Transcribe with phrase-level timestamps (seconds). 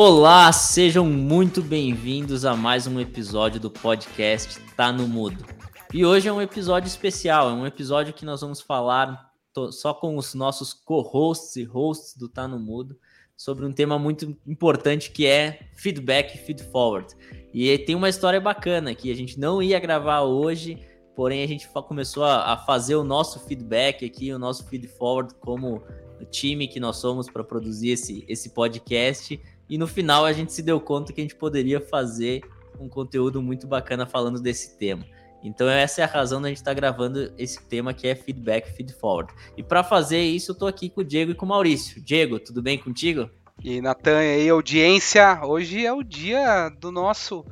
[0.00, 5.44] Olá, sejam muito bem-vindos a mais um episódio do podcast Tá no Mudo.
[5.92, 9.32] E hoje é um episódio especial, é um episódio que nós vamos falar
[9.72, 12.96] só com os nossos co-hosts e hosts do Tá no Mudo
[13.36, 17.12] sobre um tema muito importante que é feedback e feed forward.
[17.52, 20.78] E tem uma história bacana que a gente não ia gravar hoje,
[21.16, 25.82] porém a gente começou a, fazer o nosso feedback aqui, o nosso feed forward como
[26.30, 29.40] time que nós somos para produzir esse, esse podcast.
[29.68, 32.42] E no final a gente se deu conta que a gente poderia fazer
[32.80, 35.04] um conteúdo muito bacana falando desse tema.
[35.42, 38.70] Então essa é a razão da gente estar tá gravando esse tema que é feedback,
[38.72, 39.32] feed forward.
[39.56, 42.00] E para fazer isso eu estou aqui com o Diego e com o Maurício.
[42.02, 43.30] Diego, tudo bem contigo?
[43.62, 47.44] E Natan, aí audiência, hoje é o dia do nosso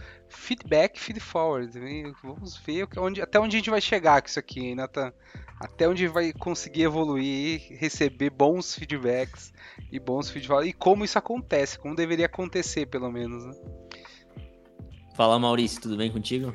[0.46, 1.72] feedback, feed forward.
[2.22, 5.12] Vamos ver onde, até onde a gente vai chegar com isso aqui, hein, Natan?
[5.58, 9.52] Até onde vai conseguir evoluir, receber bons feedbacks
[9.90, 10.68] e bons feedbacks.
[10.68, 13.52] E como isso acontece, como deveria acontecer, pelo menos, né?
[15.16, 16.54] Fala, Maurício, tudo bem contigo?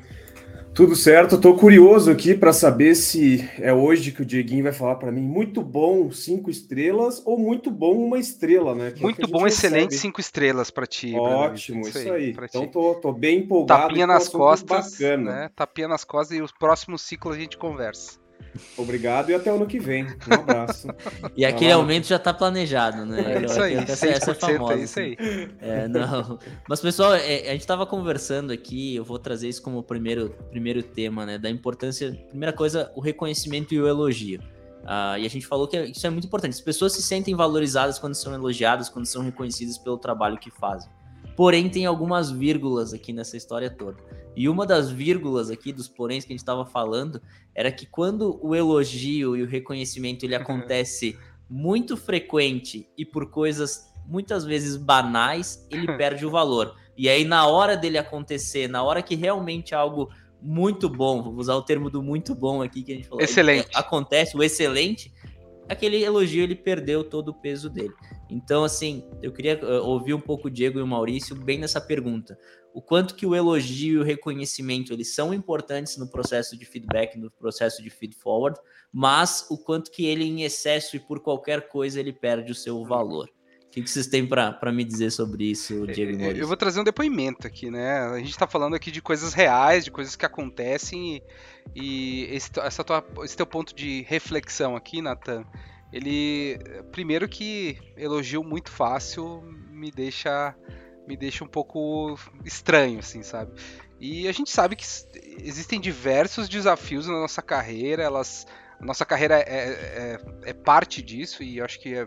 [0.74, 4.94] Tudo certo, estou curioso aqui para saber se é hoje que o Dieguinho vai falar
[4.94, 8.90] para mim muito bom cinco estrelas ou muito bom uma estrela, né?
[8.90, 11.14] Que é muito é bom, excelente cinco estrelas para ti.
[11.14, 12.10] Ótimo, isso, aí.
[12.10, 12.36] aí.
[12.44, 13.88] Então tô, tô, bem empolgado.
[13.88, 15.32] Tapinha nas costas, bacana.
[15.32, 15.50] né?
[15.54, 18.21] Tapinha nas costas e os próximos ciclos a gente conversa.
[18.76, 20.04] Obrigado e até o ano que vem.
[20.04, 20.88] Um abraço.
[21.36, 23.36] e aquele aumento já está planejado, né?
[23.36, 24.74] É isso aí, essa, essa é famosa.
[24.74, 25.16] É isso aí.
[25.60, 26.38] É, não.
[26.68, 30.82] Mas, pessoal, é, a gente estava conversando aqui, eu vou trazer isso como primeiro, primeiro
[30.82, 31.38] tema, né?
[31.38, 32.12] Da importância.
[32.28, 34.40] Primeira coisa, o reconhecimento e o elogio.
[34.82, 36.52] Uh, e a gente falou que isso é muito importante.
[36.52, 40.90] As pessoas se sentem valorizadas quando são elogiadas, quando são reconhecidas pelo trabalho que fazem.
[41.36, 43.98] Porém, tem algumas vírgulas aqui nessa história toda.
[44.36, 47.20] E uma das vírgulas aqui, dos poréns que a gente estava falando,
[47.54, 53.92] era que quando o elogio e o reconhecimento ele acontece muito frequente e por coisas
[54.06, 56.74] muitas vezes banais, ele perde o valor.
[56.96, 60.10] E aí, na hora dele acontecer, na hora que realmente algo
[60.40, 63.68] muito bom, vou usar o termo do muito bom aqui que a gente falou, excelente.
[63.74, 65.12] acontece, o excelente,
[65.68, 67.94] aquele elogio ele perdeu todo o peso dele.
[68.28, 71.80] Então, assim, eu queria eh, ouvir um pouco o Diego e o Maurício bem nessa
[71.80, 72.38] pergunta.
[72.74, 77.18] O quanto que o elogio e o reconhecimento eles são importantes no processo de feedback,
[77.18, 78.58] no processo de feed forward,
[78.90, 82.82] mas o quanto que ele em excesso e por qualquer coisa ele perde o seu
[82.84, 83.28] valor.
[83.72, 86.42] O que, que vocês têm para me dizer sobre isso, Diego e Maurício?
[86.42, 88.00] Eu vou trazer um depoimento aqui, né?
[88.00, 91.22] A gente está falando aqui de coisas reais, de coisas que acontecem
[91.74, 95.46] e, e esse, essa tua, esse teu ponto de reflexão aqui, Nathan,
[95.90, 96.58] ele
[96.92, 100.54] primeiro que elogio muito fácil me deixa
[101.08, 103.52] me deixa um pouco estranho assim sabe
[103.98, 104.84] e a gente sabe que
[105.40, 108.46] existem diversos desafios na nossa carreira elas
[108.80, 110.18] a nossa carreira é, é,
[110.50, 112.06] é parte disso e eu acho que é,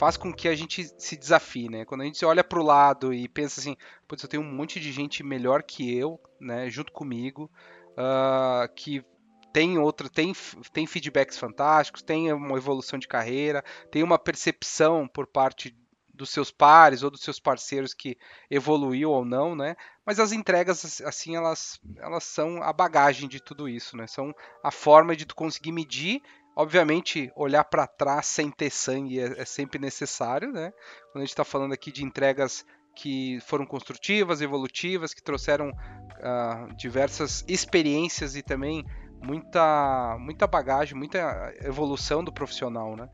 [0.00, 3.12] faz com que a gente se desafie né quando a gente olha para o lado
[3.12, 3.76] e pensa assim
[4.08, 7.50] putz, eu tenho um monte de gente melhor que eu né junto comigo
[7.90, 9.04] uh, que
[9.52, 10.32] tem outra, tem,
[10.72, 15.76] tem feedbacks fantásticos, tem uma evolução de carreira, tem uma percepção por parte
[16.20, 18.16] dos seus pares ou dos seus parceiros que
[18.50, 19.74] evoluiu ou não, né?
[20.04, 24.06] Mas as entregas assim elas elas são a bagagem de tudo isso, né?
[24.06, 26.22] São a forma de tu conseguir medir.
[26.56, 30.72] Obviamente, olhar para trás sem ter sangue é, é, sempre necessário, né?
[31.12, 36.74] Quando a gente está falando aqui de entregas que foram construtivas, evolutivas, que trouxeram uh,
[36.76, 38.84] diversas experiências e também
[39.22, 43.08] muita, muita bagagem, muita evolução do profissional, né?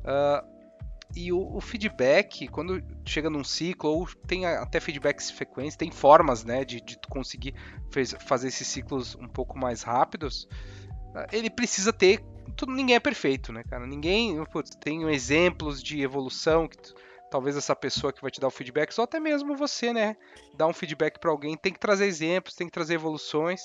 [0.00, 0.56] Uh,
[1.14, 6.44] e o, o, feedback, quando chega num ciclo, ou tem até feedbacks frequentes, tem formas
[6.44, 7.54] né, de, de conseguir
[7.90, 10.48] fez, fazer esses ciclos um pouco mais rápidos,
[11.14, 12.22] uh, ele precisa ter.
[12.56, 13.86] Tudo, ninguém é perfeito, né, cara?
[13.86, 14.44] Ninguém.
[14.46, 16.76] Putz, tem exemplos de evolução que
[17.30, 20.16] talvez essa pessoa que vai te dar o feedback, ou até mesmo você, né?
[20.54, 23.60] Dar um feedback para alguém, tem que trazer exemplos, tem que trazer evoluções.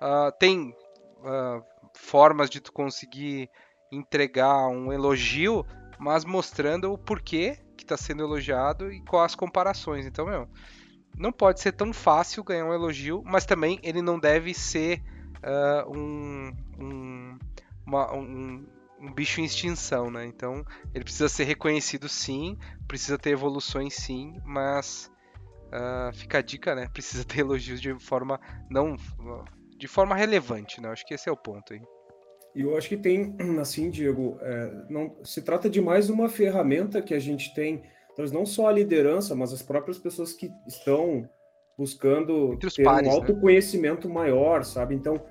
[0.00, 0.74] Uh, tem
[1.18, 3.50] uh, formas de tu conseguir
[3.90, 5.64] entregar um elogio,
[5.98, 10.06] mas mostrando o porquê que está sendo elogiado e quais as comparações.
[10.06, 10.48] Então, meu,
[11.16, 15.02] não pode ser tão fácil ganhar um elogio, mas também ele não deve ser
[15.38, 17.38] uh, um, um,
[17.88, 18.66] uma, um,
[19.00, 20.26] um, bicho em extinção, né?
[20.26, 20.64] Então,
[20.94, 22.56] ele precisa ser reconhecido sim,
[22.86, 25.10] precisa ter evoluções sim, mas
[25.68, 26.88] uh, fica a dica, né?
[26.92, 28.38] Precisa ter elogios de forma
[28.70, 28.96] não
[29.76, 30.88] de forma relevante, né?
[30.88, 31.80] Acho que esse é o ponto aí.
[32.54, 37.00] E eu acho que tem, assim, Diego, é, não, se trata de mais uma ferramenta
[37.00, 41.28] que a gente tem, talvez não só a liderança, mas as próprias pessoas que estão
[41.78, 43.16] buscando ter pares, um né?
[43.16, 44.14] autoconhecimento né?
[44.14, 44.96] maior, sabe?
[44.96, 45.22] Então,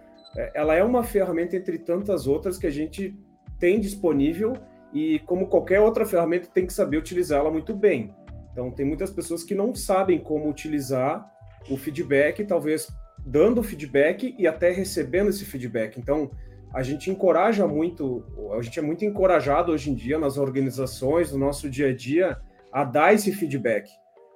[0.53, 3.17] ela é uma ferramenta entre tantas outras que a gente
[3.59, 4.53] tem disponível
[4.93, 8.13] e, como qualquer outra ferramenta, tem que saber utilizá-la muito bem.
[8.51, 11.29] Então, tem muitas pessoas que não sabem como utilizar
[11.69, 12.87] o feedback, talvez
[13.25, 15.99] dando feedback e até recebendo esse feedback.
[15.99, 16.31] Então,
[16.73, 18.23] a gente encoraja muito,
[18.57, 22.37] a gente é muito encorajado hoje em dia nas organizações, no nosso dia a dia,
[22.71, 23.89] a dar esse feedback.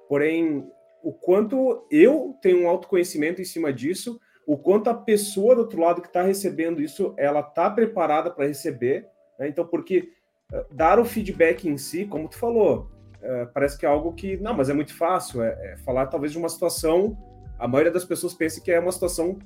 [0.08, 0.66] Porém,
[1.02, 5.80] o quanto eu tenho um autoconhecimento em cima disso, o quanto a pessoa do outro
[5.80, 9.06] lado que está recebendo isso, ela está preparada para receber.
[9.38, 9.48] Né?
[9.48, 10.10] Então, porque
[10.52, 14.36] uh, dar o feedback em si, como tu falou, uh, parece que é algo que,
[14.38, 17.16] não, mas é muito fácil, é, é, falar talvez de uma situação,
[17.58, 19.38] a maioria das pessoas pensa que é uma situação,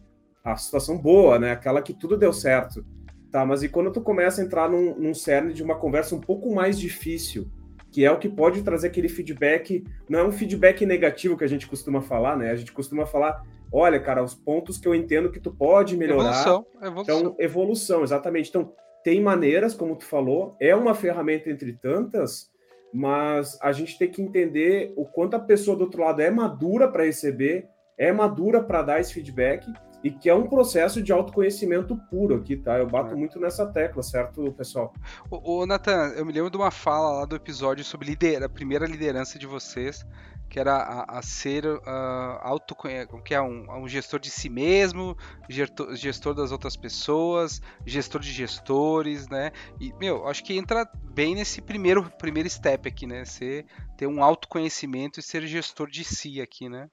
[0.43, 1.52] a situação boa, né?
[1.52, 2.84] Aquela que tudo deu certo.
[3.31, 6.20] Tá, mas e quando tu começa a entrar num, num cerne de uma conversa um
[6.20, 7.50] pouco mais difícil,
[7.90, 11.49] que é o que pode trazer aquele feedback, não é um feedback negativo que a
[11.49, 12.50] gente costuma falar, né?
[12.50, 13.42] A gente costuma falar,
[13.72, 16.30] olha, cara, os pontos que eu entendo que tu pode melhorar.
[16.30, 17.18] Evolução, evolução.
[17.18, 18.48] Então, evolução, exatamente.
[18.48, 18.72] Então,
[19.04, 22.50] tem maneiras, como tu falou, é uma ferramenta entre tantas,
[22.92, 26.88] mas a gente tem que entender o quanto a pessoa do outro lado é madura
[26.88, 27.68] para receber,
[27.98, 29.66] é madura para dar esse feedback
[30.02, 32.78] e que é um processo de autoconhecimento puro aqui, tá?
[32.78, 33.14] Eu bato é.
[33.16, 34.92] muito nessa tecla, certo, pessoal?
[35.30, 38.48] Ô, ô Nathan, eu me lembro de uma fala lá do episódio sobre lider a
[38.48, 40.06] primeira liderança de vocês,
[40.48, 41.81] que era a, a ser uh,
[42.40, 42.76] auto,
[43.25, 45.16] que é um, um, gestor de si mesmo,
[45.48, 49.52] gestor, gestor, das outras pessoas, gestor de gestores, né?
[49.81, 53.25] E, meu, acho que entra bem nesse primeiro, primeiro step aqui, né?
[53.25, 53.66] Ser,
[53.96, 56.88] ter um autoconhecimento e ser gestor de si aqui, né?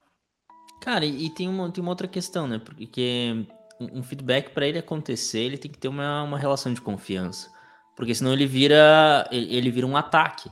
[0.80, 2.58] Cara, e tem uma, tem uma outra questão, né?
[2.58, 3.46] Porque
[3.80, 7.50] um feedback para ele acontecer, ele tem que ter uma, uma relação de confiança.
[7.96, 10.50] Porque senão ele vira ele vira um ataque.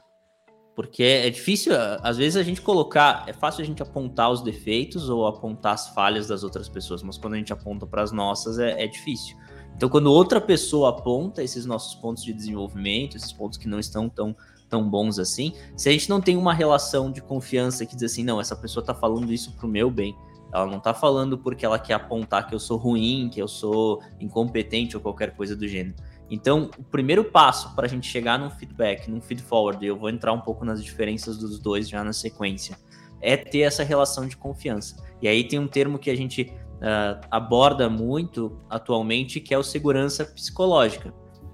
[0.75, 1.73] Porque é difícil,
[2.03, 5.89] às vezes a gente colocar, é fácil a gente apontar os defeitos ou apontar as
[5.91, 9.37] falhas das outras pessoas, mas quando a gente aponta para as nossas é, é difícil.
[9.77, 14.09] Então, quando outra pessoa aponta esses nossos pontos de desenvolvimento, esses pontos que não estão
[14.09, 14.35] tão
[14.69, 18.25] tão bons assim, se a gente não tem uma relação de confiança que diz assim,
[18.25, 20.17] não, essa pessoa tá falando isso pro meu bem,
[20.51, 24.03] ela não tá falando porque ela quer apontar que eu sou ruim, que eu sou
[24.19, 25.95] incompetente ou qualquer coisa do gênero.
[26.33, 30.09] Então, o primeiro passo para a gente chegar num feedback, num feed forward, eu vou
[30.09, 32.79] entrar um pouco nas diferenças dos dois já na sequência,
[33.21, 34.97] é ter essa relação de confiança.
[35.21, 39.63] E aí tem um termo que a gente uh, aborda muito atualmente, que é o
[39.63, 41.13] segurança psicológica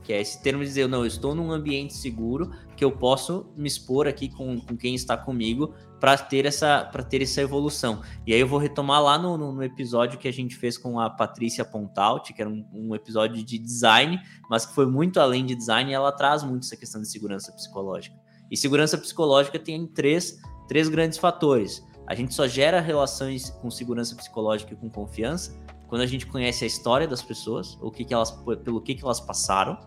[0.09, 3.53] que é esse termo de dizer, não, eu estou num ambiente seguro que eu posso
[3.55, 8.03] me expor aqui com, com quem está comigo para ter essa para ter essa evolução.
[8.27, 10.99] E aí eu vou retomar lá no, no, no, episódio que a gente fez com
[11.01, 15.45] a Patrícia Pontaut, que era um, um, episódio de design, mas que foi muito além
[15.45, 18.17] de design, e ela traz muito essa questão de segurança psicológica.
[18.51, 21.85] E segurança psicológica tem três, três grandes fatores.
[22.07, 25.59] A gente só gera relações com segurança psicológica e com confiança
[25.89, 28.31] quando a gente conhece a história das pessoas, o que, que elas,
[28.63, 29.79] pelo que, que elas passaram,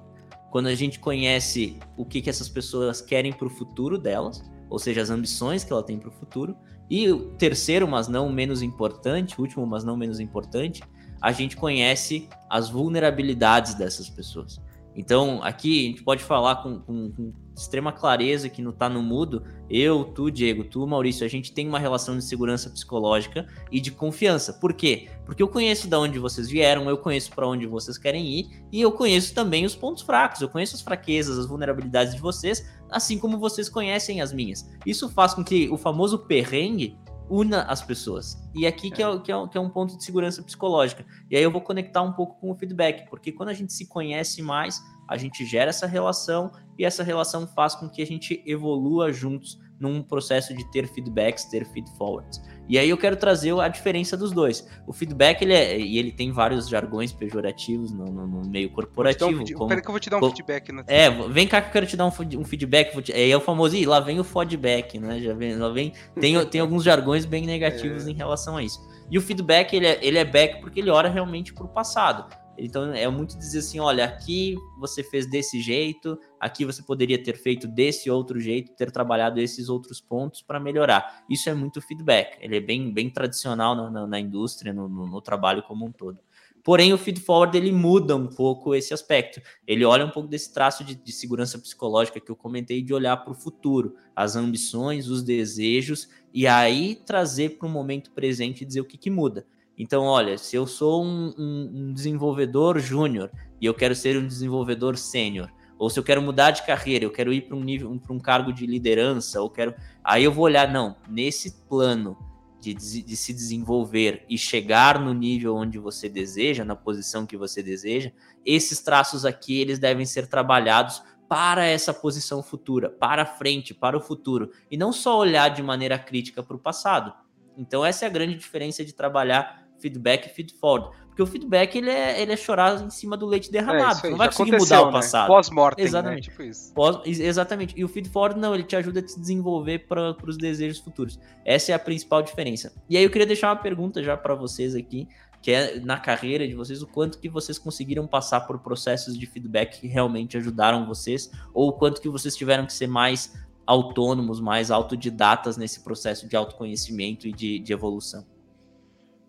[0.50, 4.79] quando a gente conhece o que, que essas pessoas querem para o futuro delas, ou
[4.79, 6.56] seja, as ambições que ela tem para o futuro.
[6.89, 10.81] E o terceiro, mas não menos importante, último, mas não menos importante,
[11.21, 14.62] a gente conhece as vulnerabilidades dessas pessoas.
[14.96, 19.02] Então, aqui a gente pode falar com, com, com extrema clareza que não está no
[19.02, 19.44] mudo.
[19.70, 23.92] Eu, tu, Diego, tu, Maurício, a gente tem uma relação de segurança psicológica e de
[23.92, 24.54] confiança.
[24.54, 25.10] Por quê?
[25.26, 28.82] Porque eu conheço de onde vocês vieram, eu conheço para onde vocês querem ir e
[28.82, 33.18] eu conheço também os pontos fracos, eu conheço as fraquezas, as vulnerabilidades de vocês, assim
[33.18, 34.69] como vocês conhecem as minhas.
[34.86, 36.98] Isso faz com que o famoso perrengue
[37.31, 38.38] una as pessoas.
[38.54, 41.06] E aqui que é, que, é, que é um ponto de segurança psicológica.
[41.30, 43.88] E aí eu vou conectar um pouco com o feedback, porque quando a gente se
[43.88, 48.44] conhece mais, a gente gera essa relação e essa relação faz com que a gente
[48.45, 52.42] evolua juntos num processo de ter feedbacks, ter feedforwards.
[52.69, 54.66] E aí eu quero trazer a diferença dos dois.
[54.88, 59.42] O feedback, ele é, e ele tem vários jargões pejorativos no, no, no meio corporativo.
[59.42, 60.71] Um, como, Peraí que eu vou te dar um como, feedback.
[60.71, 60.83] Né?
[60.88, 63.02] É, vem cá que eu quero te dar um, um feedback.
[63.02, 65.19] Te, é, o famoso, ih, lá vem o feedback, né?
[65.19, 68.11] Já vem, lá vem, tem, tem alguns jargões bem negativos é.
[68.11, 68.80] em relação a isso.
[69.09, 72.26] E o feedback, ele é, ele é back porque ele olha realmente para o passado.
[72.58, 77.38] Então é muito dizer assim, olha, aqui você fez desse jeito, aqui você poderia ter
[77.38, 81.24] feito desse outro jeito, ter trabalhado esses outros pontos para melhorar.
[81.30, 82.38] Isso é muito feedback.
[82.42, 85.92] Ele é bem, bem tradicional na, na, na indústria, no, no, no, trabalho como um
[85.92, 86.20] todo.
[86.64, 89.42] Porém, o feed forward ele muda um pouco esse aspecto.
[89.66, 93.18] Ele olha um pouco desse traço de, de segurança psicológica que eu comentei, de olhar
[93.18, 98.66] para o futuro, as ambições, os desejos, e aí trazer para o momento presente e
[98.66, 99.48] dizer o que, que muda.
[99.78, 104.97] Então, olha, se eu sou um, um, desenvolvedor júnior e eu quero ser um desenvolvedor
[104.97, 108.13] sênior, ou se eu quero mudar de carreira, eu quero ir para um nível, para
[108.13, 109.73] um cargo de liderança, ou quero,
[110.04, 112.16] aí eu vou olhar, não, nesse plano
[112.61, 117.63] de, de, se desenvolver e chegar no nível onde você deseja, na posição que você
[117.63, 118.11] deseja,
[118.45, 124.01] esses traços aqui eles devem ser trabalhados para essa posição futura, para frente, para o
[124.01, 127.13] futuro, e não só olhar de maneira crítica para o passado.
[127.57, 130.95] Então, essa é a grande diferença de trabalhar feedback e feed forward.
[131.07, 134.00] Porque o feedback ele é, ele é chorar em cima do leite derramado.
[134.00, 134.92] É, aí, não vai conseguir mudar o né?
[134.94, 135.28] passado.
[135.28, 135.83] Pós-mortem.
[135.83, 135.90] Né?
[135.90, 136.28] Exatamente.
[136.28, 136.31] Né?
[136.31, 136.73] Tipo isso.
[136.73, 137.73] Pós, exatamente.
[137.78, 141.19] E o feed forward não, ele te ajuda a se desenvolver para os desejos futuros.
[141.44, 142.73] Essa é a principal diferença.
[142.90, 145.07] E aí eu queria deixar uma pergunta já para vocês aqui,
[145.42, 149.26] que é na carreira de vocês, o quanto que vocês conseguiram passar por processos de
[149.26, 153.33] feedback que realmente ajudaram vocês, ou o quanto que vocês tiveram que ser mais
[153.66, 158.26] autônomos, mais autodidatas nesse processo de autoconhecimento e de, de evolução.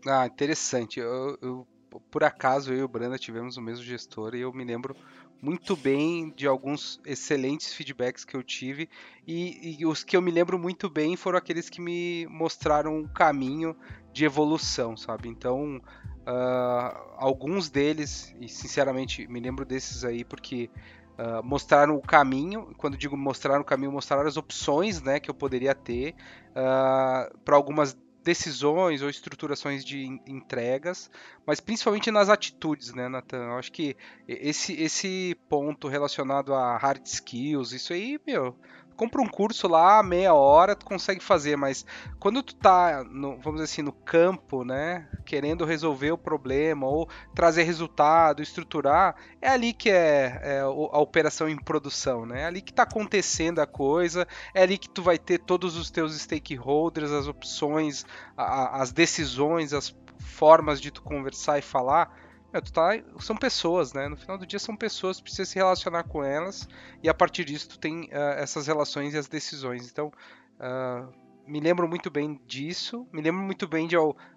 [0.06, 0.98] Ah, interessante.
[0.98, 1.66] Eu, eu,
[2.10, 4.96] por acaso eu e o Branda tivemos o mesmo gestor e eu me lembro
[5.40, 8.88] muito bem de alguns excelentes feedbacks que eu tive
[9.26, 13.08] e, e, os que eu me lembro muito bem foram aqueles que me mostraram um
[13.08, 13.76] caminho
[14.12, 15.28] de evolução, sabe?
[15.28, 15.80] Então,
[16.26, 20.70] uh, alguns deles, e sinceramente me lembro desses aí porque
[21.18, 25.34] uh, mostraram o caminho, quando digo mostraram o caminho, mostraram as opções né, que eu
[25.34, 26.14] poderia ter
[26.50, 31.10] uh, para algumas decisões ou estruturações de entregas,
[31.46, 33.44] mas principalmente nas atitudes, né, Nathan?
[33.44, 38.56] Eu acho que esse, esse ponto relacionado a hard skills, isso aí, meu,
[38.96, 41.84] compra um curso lá, meia hora, tu consegue fazer, mas
[42.18, 47.08] quando tu tá, no, vamos dizer assim, no campo, né, querendo resolver o problema ou
[47.34, 52.42] trazer resultado, estruturar, é ali que é, é a operação em produção, né?
[52.42, 55.90] É ali que tá acontecendo a coisa, é ali que tu vai ter todos os
[55.90, 58.04] teus stakeholders, as opções,
[58.36, 62.21] a, as decisões, as formas de tu conversar e falar
[62.52, 62.90] é, tu tá,
[63.20, 64.08] são pessoas, né?
[64.08, 66.68] No final do dia são pessoas, precisa se relacionar com elas
[67.02, 69.90] e a partir disso tu tem uh, essas relações e as decisões.
[69.90, 70.12] Então,
[70.58, 71.12] uh,
[71.46, 73.96] me lembro muito bem disso, me lembro muito bem de,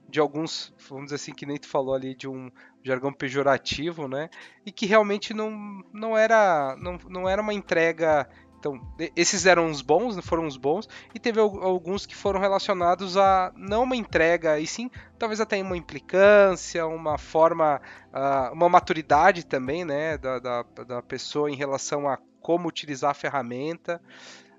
[0.10, 2.50] de alguns, vamos dizer assim, que nem tu falou ali, de um
[2.84, 4.30] jargão pejorativo, né?
[4.66, 8.28] E que realmente não, não, era, não, não era uma entrega
[8.66, 8.82] então,
[9.16, 13.84] esses eram os bons, foram os bons, e teve alguns que foram relacionados a não
[13.84, 17.80] uma entrega, e sim, talvez até uma implicância, uma forma,
[18.12, 23.14] uh, uma maturidade também, né, da, da, da, pessoa em relação a como utilizar a
[23.14, 24.02] ferramenta.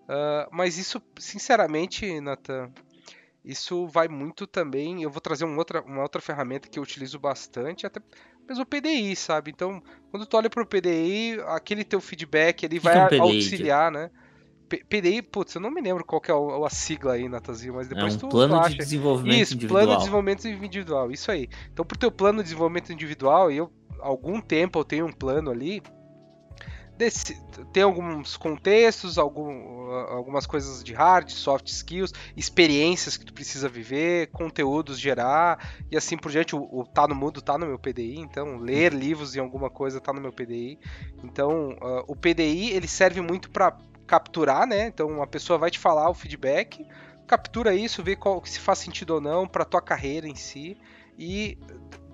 [0.02, 2.70] Uh, mas isso, sinceramente, Nathan,
[3.44, 5.02] isso vai muito também.
[5.02, 8.00] Eu vou trazer um outra, uma outra ferramenta que eu utilizo bastante, até
[8.46, 9.50] mesmo o PDI, sabe?
[9.50, 14.10] Então, quando tu olha pro PDI, aquele teu feedback ele vai é um auxiliar, né?
[14.68, 17.86] P PDI, putz, eu não me lembro qual que é a, sigla aí, Natazinho, mas
[17.88, 18.70] depois é um tu plano acha.
[18.70, 19.80] de desenvolvimento isso, individual.
[19.80, 21.48] plano de desenvolvimento individual, isso aí.
[21.72, 25.82] Então, pro teu plano de desenvolvimento individual, eu algum tempo eu tenho um plano ali,
[26.96, 27.38] Desse,
[27.74, 34.28] tem alguns contextos, algum, algumas coisas de hard, soft skills, experiências que tu precisa viver,
[34.28, 36.56] conteúdos gerar e assim por diante.
[36.56, 40.00] O, o tá no mudo tá no meu PDI, então ler livros em alguma coisa
[40.00, 40.78] tá no meu PDI.
[41.22, 43.76] Então uh, o PDI ele serve muito para
[44.06, 44.86] capturar, né?
[44.86, 46.86] Então a pessoa vai te falar o feedback,
[47.26, 50.78] captura isso, vê qual se faz sentido ou não para tua carreira em si
[51.18, 51.58] e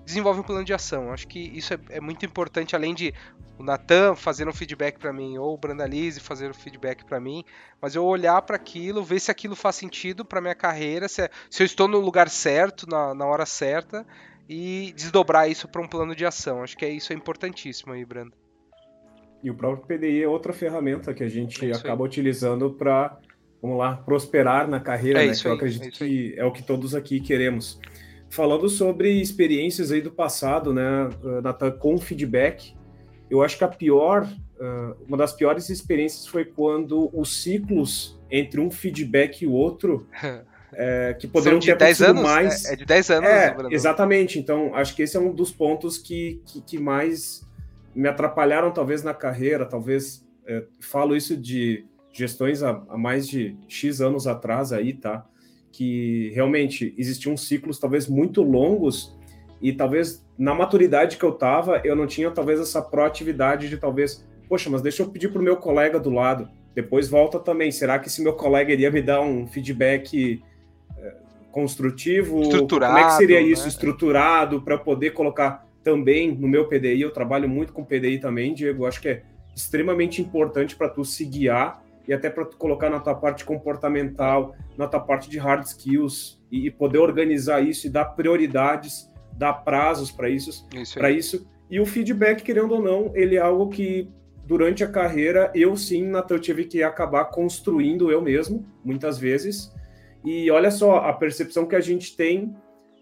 [0.05, 1.11] desenvolve um plano de ação.
[1.11, 3.13] Acho que isso é, é muito importante, além de
[3.57, 7.43] o Natan fazendo um feedback para mim, ou o Brandalize fazendo um feedback para mim,
[7.81, 11.29] mas eu olhar para aquilo, ver se aquilo faz sentido para minha carreira, se, é,
[11.49, 14.05] se, eu estou no lugar certo, na, na hora certa,
[14.49, 16.63] e desdobrar isso para um plano de ação.
[16.63, 18.33] Acho que é isso é importantíssimo aí, Brando.
[19.43, 22.07] E o próprio PDI é outra ferramenta que a gente é acaba aí.
[22.07, 23.17] utilizando para,
[23.61, 25.33] vamos lá, prosperar na carreira, é né?
[25.33, 27.79] Que eu acredito é que é o que todos aqui queremos.
[28.33, 31.07] Falando sobre experiências aí do passado, né,
[31.43, 32.75] Natan, com feedback,
[33.29, 34.27] eu acho que a pior,
[34.59, 40.07] uh, uma das piores experiências foi quando os ciclos entre um feedback e o outro,
[40.73, 42.23] é, que poderiam ter acontecido anos?
[42.23, 42.65] mais.
[42.65, 43.29] É, é, de 10 anos.
[43.29, 44.39] É, exatamente.
[44.39, 47.47] Então, acho que esse é um dos pontos que, que, que mais
[47.93, 49.63] me atrapalharam, talvez, na carreira.
[49.63, 55.23] Talvez, é, falo isso de gestões há, há mais de X anos atrás aí, tá?
[55.73, 59.17] Que realmente existiam ciclos, talvez, muito longos
[59.63, 64.27] e talvez na maturidade que eu tava, eu não tinha talvez essa proatividade de talvez,
[64.49, 67.71] poxa, mas deixa eu pedir pro meu colega do lado, depois volta também.
[67.71, 70.43] Será que esse meu colega iria me dar um feedback
[70.97, 71.15] é,
[71.49, 72.41] construtivo?
[72.41, 72.93] Estruturado.
[72.93, 73.63] Como é que seria isso?
[73.63, 73.69] Né?
[73.69, 77.01] Estruturado para poder colocar também no meu PDI.
[77.01, 78.85] Eu trabalho muito com PDI também, Diego.
[78.85, 79.23] Acho que é
[79.55, 84.87] extremamente importante para tu se guiar e até para colocar na tua parte comportamental, na
[84.87, 90.29] tua parte de hard skills e poder organizar isso e dar prioridades dar prazos para
[90.29, 91.47] isso, para isso.
[91.69, 94.09] E o feedback, querendo ou não, ele é algo que
[94.45, 99.73] durante a carreira eu sim, Natan, tive que acabar construindo eu mesmo, muitas vezes.
[100.23, 102.55] E olha só a percepção que a gente tem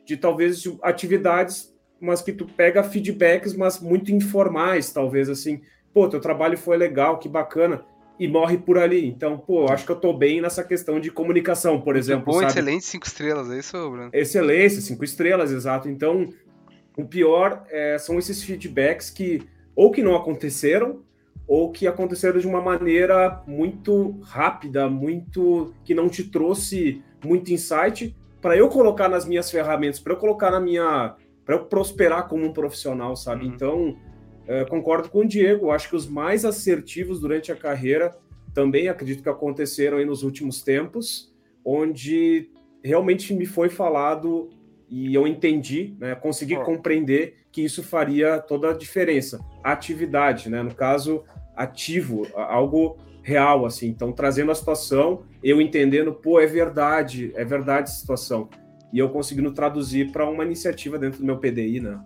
[0.06, 5.62] de talvez de atividades, mas que tu pega feedbacks, mas muito informais, talvez assim,
[5.94, 7.84] pô, teu trabalho foi legal, que bacana,
[8.22, 9.08] e morre por ali.
[9.08, 12.26] Então, pô, acho que eu tô bem nessa questão de comunicação, por exemplo.
[12.26, 12.46] Bom, sabe?
[12.52, 14.12] excelente, cinco estrelas, é isso, Bruno?
[14.14, 15.90] Excelência, cinco estrelas, exato.
[15.90, 16.30] Então,
[16.96, 19.42] o pior é, são esses feedbacks que
[19.76, 21.02] ou que não aconteceram,
[21.48, 28.16] ou que aconteceram de uma maneira muito rápida, muito que não te trouxe muito insight
[28.40, 32.46] para eu colocar nas minhas ferramentas, para eu colocar na minha, para eu prosperar como
[32.46, 33.48] um profissional, sabe?
[33.48, 33.52] Uhum.
[33.52, 33.98] Então,
[34.48, 38.16] é, concordo com o Diego, acho que os mais assertivos durante a carreira
[38.54, 41.34] também acredito que aconteceram aí nos últimos tempos,
[41.64, 42.50] onde
[42.84, 44.50] realmente me foi falado
[44.90, 46.64] e eu entendi, né, consegui oh.
[46.64, 49.40] compreender que isso faria toda a diferença.
[49.64, 51.24] Atividade, né, no caso,
[51.56, 53.88] ativo, algo real, assim.
[53.88, 58.50] Então, trazendo a situação, eu entendendo, pô, é verdade, é verdade a situação.
[58.92, 62.04] E eu conseguindo traduzir para uma iniciativa dentro do meu PDI, né?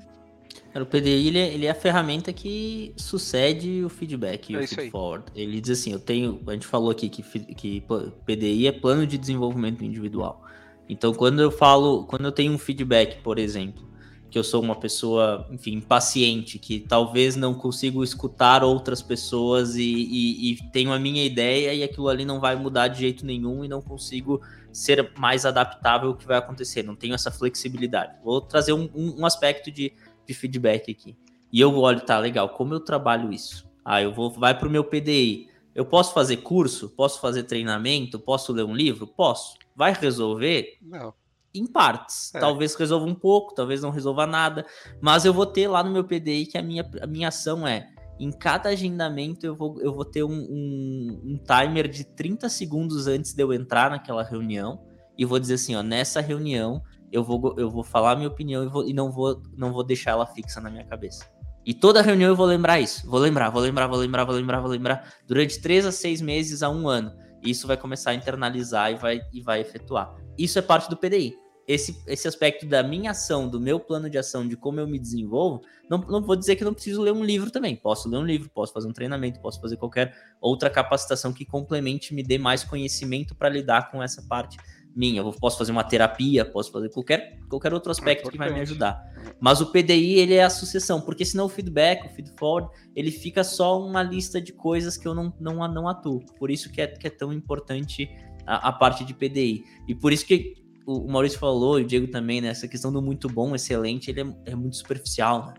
[0.82, 4.68] O PDI ele é, ele é, a ferramenta que sucede o feedback e é o
[4.68, 5.26] feedforward.
[5.34, 7.24] Ele diz assim, eu tenho, a gente falou aqui que,
[7.56, 7.84] que
[8.26, 10.44] PDI é plano de desenvolvimento individual.
[10.90, 13.86] Então, quando eu falo, quando eu tenho um feedback, por exemplo,
[14.30, 19.82] que eu sou uma pessoa, enfim, paciente, que talvez não consigo escutar outras pessoas e,
[19.82, 23.64] e, e, tenho a minha ideia e aquilo ali não vai mudar de jeito nenhum
[23.64, 24.42] e não consigo
[24.74, 28.18] ser mais adaptável ao que vai acontecer, não tenho essa flexibilidade.
[28.22, 29.94] Vou trazer um, um, um aspecto de,
[30.26, 31.16] de feedback aqui.
[31.52, 33.66] E eu olho, tá, legal, como eu trabalho isso?
[33.84, 35.50] Ah, eu vou, vai para o meu PDI.
[35.74, 36.90] Eu posso fazer curso?
[36.90, 38.20] Posso fazer treinamento?
[38.20, 39.06] Posso ler um livro?
[39.06, 39.58] Posso.
[39.76, 40.78] Vai resolver?
[40.82, 41.14] Não.
[41.54, 42.34] Em partes.
[42.34, 42.40] É.
[42.40, 44.66] Talvez resolva um pouco, talvez não resolva nada.
[45.02, 47.90] Mas eu vou ter lá no meu PDI que a minha, a minha ação é.
[48.18, 53.08] Em cada agendamento eu vou, eu vou ter um, um, um timer de 30 segundos
[53.08, 54.82] antes de eu entrar naquela reunião.
[55.18, 56.82] E vou dizer assim, ó, nessa reunião
[57.12, 59.84] eu vou, eu vou falar a minha opinião e, vou, e não, vou, não vou
[59.84, 61.30] deixar ela fixa na minha cabeça.
[61.66, 63.10] E toda reunião eu vou lembrar isso.
[63.10, 65.14] Vou lembrar, vou lembrar, vou lembrar, vou lembrar, vou lembrar.
[65.28, 67.12] Durante três a seis meses a um ano
[67.46, 70.16] isso vai começar a internalizar e vai, e vai efetuar.
[70.38, 71.36] Isso é parte do PDI.
[71.68, 75.00] Esse, esse aspecto da minha ação, do meu plano de ação, de como eu me
[75.00, 77.76] desenvolvo, não, não vou dizer que não preciso ler um livro também.
[77.76, 82.14] Posso ler um livro, posso fazer um treinamento, posso fazer qualquer outra capacitação que complemente,
[82.14, 84.58] me dê mais conhecimento para lidar com essa parte
[84.96, 85.22] minha.
[85.22, 88.62] Eu posso fazer uma terapia, posso fazer qualquer, qualquer outro aspecto é que vai me
[88.62, 89.04] ajudar.
[89.40, 93.44] Mas o PDI, ele é a sucessão, porque senão o feedback, o feedforward, ele fica
[93.44, 96.22] só uma lista de coisas que eu não, não, não atuo.
[96.40, 98.10] Por isso que é, que é tão importante
[98.46, 99.64] a, a parte de PDI.
[99.88, 100.54] E por isso que
[100.86, 102.50] o, Maurício falou, e o Diego também, né?
[102.50, 105.54] Essa questão do muito bom, excelente, ele é, é muito superficial, né?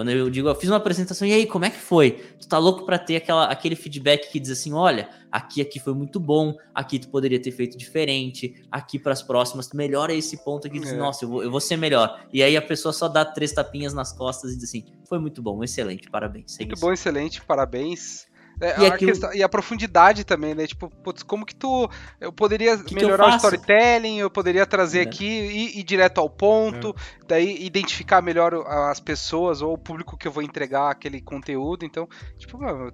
[0.00, 2.12] Quando eu digo, eu fiz uma apresentação, e aí, como é que foi?
[2.40, 5.92] Tu tá louco para ter aquela, aquele feedback que diz assim: olha, aqui, aqui foi
[5.92, 10.42] muito bom, aqui tu poderia ter feito diferente, aqui para as próximas, tu melhora esse
[10.42, 10.96] ponto aqui, diz, é.
[10.96, 12.18] nossa, eu vou, eu vou ser melhor.
[12.32, 15.42] E aí a pessoa só dá três tapinhas nas costas e diz assim: foi muito
[15.42, 16.56] bom, excelente, parabéns.
[16.58, 18.26] Muito bom, excelente, parabéns.
[18.60, 19.10] É, e, a aquilo...
[19.10, 20.66] questão, e, a profundidade também, né?
[20.66, 21.88] Tipo, putz, como que tu.
[22.20, 25.02] Eu poderia que melhorar que o storytelling, eu poderia trazer é.
[25.02, 27.24] aqui e ir direto ao ponto, é.
[27.26, 31.86] daí identificar melhor as pessoas ou o público que eu vou entregar aquele conteúdo.
[31.86, 32.92] Então, tipo, mano,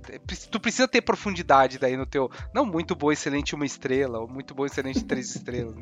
[0.50, 2.30] tu precisa ter profundidade daí no teu.
[2.54, 5.74] Não muito bom, excelente uma estrela, ou muito bom, excelente três estrelas.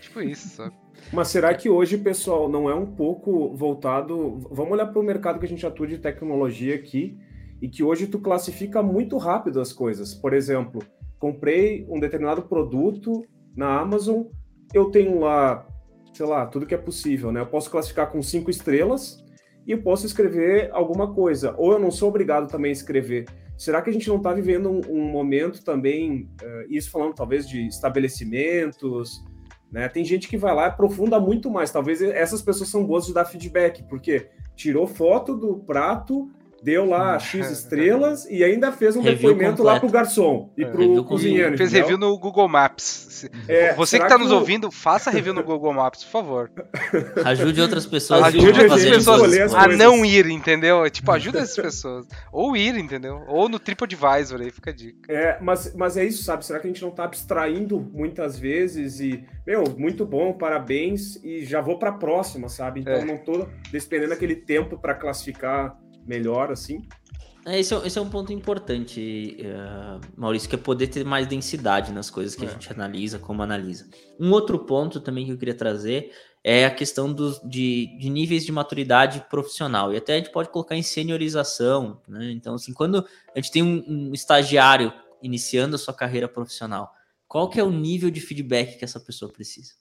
[0.00, 0.72] Tipo isso, sabe?
[1.12, 4.40] Mas será que hoje, pessoal, não é um pouco voltado.
[4.50, 7.18] Vamos olhar para o mercado que a gente atua de tecnologia aqui
[7.60, 10.14] e que hoje tu classifica muito rápido as coisas.
[10.14, 10.82] Por exemplo,
[11.18, 13.24] comprei um determinado produto
[13.56, 14.24] na Amazon,
[14.72, 15.66] eu tenho lá,
[16.12, 17.40] sei lá, tudo que é possível, né?
[17.40, 19.24] Eu posso classificar com cinco estrelas
[19.66, 21.54] e eu posso escrever alguma coisa.
[21.58, 23.26] Ou eu não sou obrigado também a escrever.
[23.56, 27.48] Será que a gente não está vivendo um, um, momento também, uh, isso falando talvez
[27.48, 29.24] de estabelecimentos,
[29.70, 29.88] né?
[29.88, 31.70] Tem gente que vai lá e aprofunda muito mais.
[31.70, 36.30] Talvez essas pessoas são boas de dar feedback, porque tirou foto do prato,
[36.62, 39.62] deu lá X estrelas e ainda fez um review depoimento completo.
[39.62, 40.66] lá pro garçom e é.
[40.66, 41.56] pro review cozinheiro.
[41.56, 41.88] Fez entendeu?
[41.88, 43.28] review no Google Maps.
[43.48, 46.50] É, Você que está nos ouvindo, faça review no Google Maps, por favor.
[47.24, 50.88] Ajude outras pessoas, ajude outras pessoas a não ir, entendeu?
[50.90, 52.06] Tipo, ajuda essas pessoas.
[52.32, 53.22] Ou ir, entendeu?
[53.26, 55.12] Ou no TripAdvisor aí, fica a dica.
[55.12, 56.44] É, mas, mas é isso, sabe?
[56.44, 61.44] Será que a gente não está abstraindo muitas vezes e, meu, muito bom, parabéns e
[61.44, 62.80] já vou para a próxima, sabe?
[62.80, 63.04] Então é.
[63.04, 65.76] não estou despendendo aquele tempo para classificar
[66.08, 66.82] melhor, assim.
[67.46, 71.26] É, esse, é, esse é um ponto importante, uh, Maurício, que é poder ter mais
[71.26, 72.48] densidade nas coisas que é.
[72.48, 73.88] a gente analisa, como analisa.
[74.18, 78.44] Um outro ponto também que eu queria trazer é a questão dos, de, de níveis
[78.44, 79.92] de maturidade profissional.
[79.92, 82.00] E até a gente pode colocar em seniorização.
[82.06, 82.32] Né?
[82.32, 84.92] Então, assim, quando a gente tem um, um estagiário
[85.22, 86.92] iniciando a sua carreira profissional,
[87.26, 89.72] qual que é o nível de feedback que essa pessoa precisa?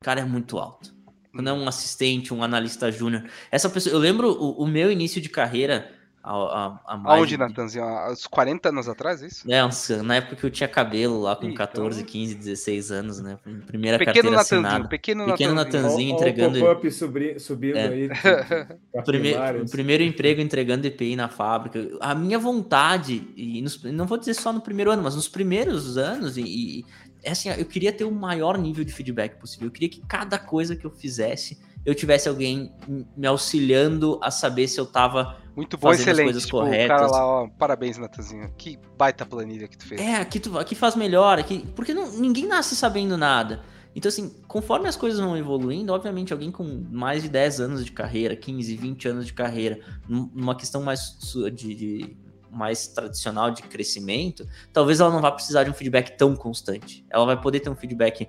[0.00, 0.99] O cara é muito alto
[1.32, 3.24] quando é um assistente, um analista júnior.
[3.50, 7.84] Essa pessoa, eu lembro o, o, meu início de carreira, A, a, a Aonde, Natanzinho?
[7.84, 9.50] Há uns 40 anos atrás, é isso?
[9.50, 12.12] É, uns, na época que eu tinha cabelo lá com Ih, 14, então...
[12.12, 13.38] 15, 16 anos, né?
[13.66, 14.88] Primeira pequeno carteira Natanzinho, assinada.
[14.88, 16.58] Pequeno, pequeno Natanzinho, Natanzinho entregando...
[16.58, 17.88] o pop subindo é.
[17.88, 18.08] aí.
[19.04, 21.88] Primeiro, primeiro emprego entregando EPI na fábrica.
[22.00, 25.96] A minha vontade, e nos, não vou dizer só no primeiro ano, mas nos primeiros
[25.96, 26.84] anos, e, e
[27.22, 29.68] é assim, eu queria ter o maior nível de feedback possível.
[29.68, 32.72] Eu queria que cada coisa que eu fizesse eu tivesse alguém
[33.16, 36.20] me auxiliando a saber se eu tava muito bom, fazendo excelente.
[36.20, 36.88] As coisas tipo, corretas.
[36.88, 38.52] Cara lá, ó, parabéns, Natanzinho.
[38.56, 40.00] Que baita planilha que tu fez.
[40.00, 43.62] É, aqui, tu, aqui faz melhor, aqui, porque não, ninguém nasce sabendo nada.
[43.94, 47.90] Então, assim, conforme as coisas vão evoluindo, obviamente, alguém com mais de 10 anos de
[47.90, 51.18] carreira, 15, 20 anos de carreira, numa questão mais
[51.52, 52.16] de, de
[52.50, 57.04] mais tradicional de crescimento, talvez ela não vá precisar de um feedback tão constante.
[57.10, 58.28] Ela vai poder ter um feedback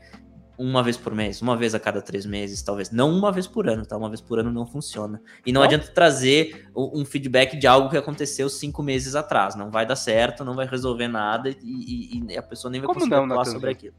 [0.57, 2.91] uma vez por mês, uma vez a cada três meses, talvez.
[2.91, 3.97] Não uma vez por ano, tá?
[3.97, 5.19] Uma vez por ano não funciona.
[5.43, 5.65] E não, não.
[5.65, 9.55] adianta trazer um feedback de algo que aconteceu cinco meses atrás.
[9.55, 12.88] Não vai dar certo, não vai resolver nada e, e, e a pessoa nem vai
[12.88, 13.95] Como conseguir não, falar sobre aquilo.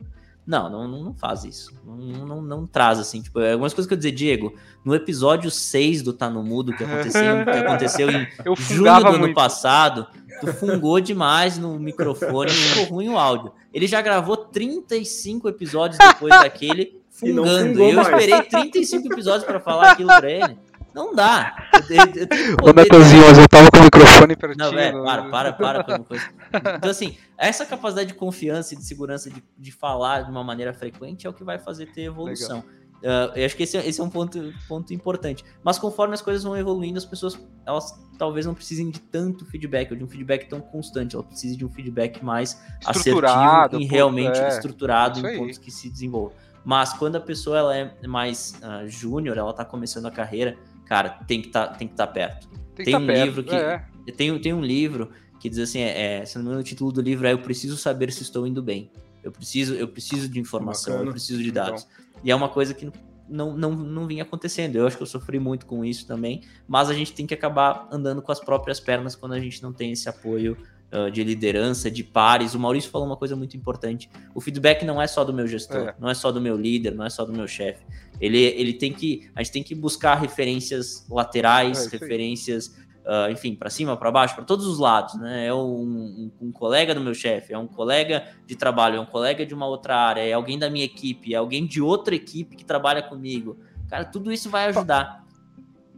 [0.47, 1.73] Não, não, não faz isso.
[1.87, 3.23] Não, não, não, traz, assim.
[3.23, 6.73] Tipo, é algumas coisas que eu dizer, Diego, no episódio 6 do Tá no Mudo,
[6.73, 9.35] que aconteceu, que aconteceu em junho do ano muito.
[9.35, 10.07] passado,
[10.41, 13.53] tu fungou demais no microfone e ficou ruim o áudio.
[13.73, 17.81] Ele já gravou 35 episódios depois daquele fungando.
[17.81, 18.09] E, e eu mais.
[18.09, 20.59] esperei 35 episódios para falar aquilo pra ele.
[20.95, 21.55] Não dá.
[22.63, 24.65] Ô, Natanzinho, mas eu tava com o microfone pertinho.
[24.65, 26.77] Não, velho, para, para, para, para.
[26.77, 30.73] Então, assim, essa capacidade de confiança e de segurança de, de falar de uma maneira
[30.75, 32.63] frequente é o que vai fazer ter evolução.
[33.03, 35.45] Uh, eu acho que esse, é, esse é um ponto, ponto importante.
[35.65, 39.91] Mas conforme as coisas vão evoluindo, as pessoas elas talvez não precisem de tanto feedback,
[39.91, 41.17] ou de um feedback tão constante.
[41.17, 45.91] Elas precisam de um feedback mais assertivo e realmente é, estruturado em pontos que se
[45.91, 46.33] desenvolvam.
[46.65, 50.57] Mas quando a pessoa ela é mais uh, júnior, ela está começando a carreira,
[50.93, 52.47] cara, tem que tá, estar tá perto.
[52.75, 53.83] Tem, tem um tá livro que é.
[54.15, 56.93] tem, tem um livro que diz assim, é, é, se não me engano, o título
[56.93, 58.91] do livro é Eu preciso saber se estou indo bem.
[59.25, 61.09] Eu preciso, eu preciso de informação, Bacana.
[61.09, 61.87] eu preciso de dados.
[61.91, 62.21] Então.
[62.23, 62.93] E é uma coisa que
[63.27, 64.77] não, não, não vinha acontecendo.
[64.77, 67.89] Eu acho que eu sofri muito com isso também, mas a gente tem que acabar
[67.91, 70.59] andando com as próprias pernas quando a gente não tem esse apoio
[70.93, 72.55] uh, de liderança, de pares.
[72.55, 74.11] O Maurício falou uma coisa muito importante.
[74.35, 75.95] O feedback não é só do meu gestor, é.
[75.99, 77.83] não é só do meu líder, não é só do meu chefe.
[78.23, 79.29] Ele, ele tem que.
[79.35, 82.69] A gente tem que buscar referências laterais, é, referências
[83.03, 85.47] uh, enfim, para cima, para baixo, para todos os lados, né?
[85.47, 89.07] É um, um, um colega do meu chefe, é um colega de trabalho, é um
[89.07, 92.57] colega de uma outra área, é alguém da minha equipe, é alguém de outra equipe
[92.57, 93.59] que trabalha comigo.
[93.89, 95.22] Cara, tudo isso vai ajudar.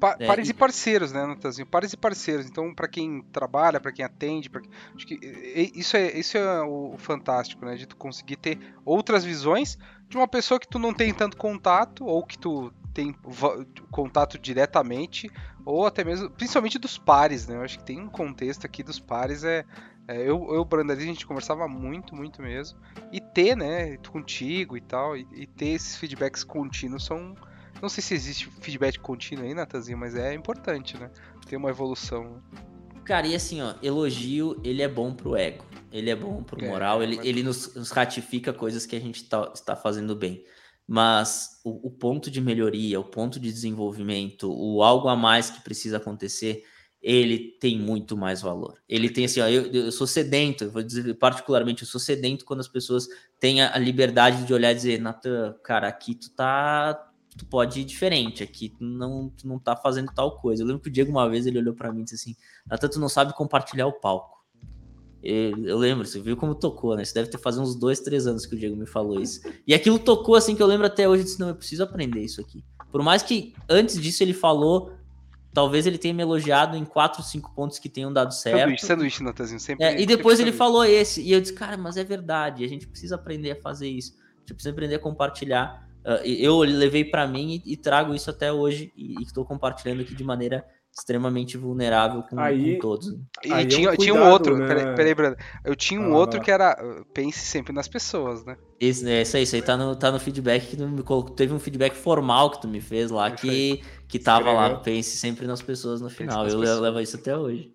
[0.00, 0.50] Pa é, pares e...
[0.50, 1.66] e parceiros, né, Natanzinho?
[1.66, 2.46] Pares e parceiros.
[2.46, 4.60] Então, para quem trabalha, para quem atende, pra...
[4.94, 5.18] acho que
[5.74, 7.76] isso é, isso é o fantástico, né?
[7.76, 9.78] De tu conseguir ter outras visões
[10.08, 13.12] de uma pessoa que tu não tem tanto contato ou que tu tem
[13.90, 15.28] contato diretamente,
[15.66, 17.56] ou até mesmo, principalmente dos pares, né?
[17.56, 19.64] Eu acho que tem um contexto aqui dos pares, é,
[20.06, 22.78] é eu, eu Brandali, a gente conversava muito, muito mesmo,
[23.10, 27.34] e ter, né, contigo e tal, e, e, ter esses feedbacks contínuos são,
[27.84, 31.10] não sei se existe feedback contínuo aí, Natazinho, mas é importante, né,
[31.46, 32.42] ter uma evolução.
[33.04, 36.68] Cara, e assim, ó, elogio, ele é bom pro ego, ele é bom pro é,
[36.68, 40.44] moral, ele, ele nos, nos ratifica coisas que a gente tá, está fazendo bem
[40.86, 45.62] mas o, o, ponto de melhoria, o ponto de desenvolvimento, o algo a mais que
[45.62, 46.62] precisa acontecer,
[47.00, 48.78] ele tem muito mais valor.
[48.88, 52.60] Ele tem assim, ó, eu, eu sou sedento, vou dizer particularmente, eu sou sedento quando
[52.60, 53.08] as pessoas
[53.40, 57.80] têm a, a liberdade de olhar e dizer, Natan, cara, aqui tu tá tu pode
[57.80, 60.62] ir diferente, aqui tu não, tu não tá fazendo tal coisa.
[60.62, 62.88] Eu lembro que o Diego uma vez ele olhou para mim e disse assim, Natan,
[62.88, 64.34] tu não sabe compartilhar o palco.
[65.22, 67.02] Eu lembro, você viu como tocou, né?
[67.02, 69.40] Isso deve ter faz uns dois, três anos que o Diego me falou isso.
[69.66, 71.22] E aquilo tocou assim que eu lembro até hoje.
[71.22, 72.62] Eu disse: Não, eu preciso aprender isso aqui.
[72.92, 74.92] Por mais que antes disso ele falou,
[75.54, 78.58] talvez ele tenha me elogiado em quatro, cinco pontos que tenham dado certo.
[78.58, 79.86] Sanduíche, sanduíche, Natanzinho, sempre.
[79.86, 81.22] É, e depois ele falou esse.
[81.22, 82.62] E eu disse: Cara, mas é verdade.
[82.62, 84.12] A gente precisa aprender a fazer isso.
[84.12, 85.88] A gente precisa aprender a compartilhar.
[86.04, 90.14] Uh, eu levei para mim e, e, trago isso até hoje e estou compartilhando aqui
[90.14, 90.62] de maneira
[90.96, 93.16] extremamente vulnerável com, aí, com todos.
[93.42, 94.66] E aí tinha, é um cuidado, tinha um outro, né?
[94.66, 96.76] peraí, peraí, Brando, eu tinha um ah, outro que era
[97.12, 98.56] pense sempre nas pessoas, né?
[98.78, 101.34] Esse, é, isso aí, isso aí tá no, tá no feedback que tu me colocou,
[101.34, 105.46] teve um feedback formal que tu me fez lá, que, que tava lá, pense sempre
[105.46, 106.80] nas pessoas no final, eu pessoas.
[106.80, 107.72] levo isso até hoje.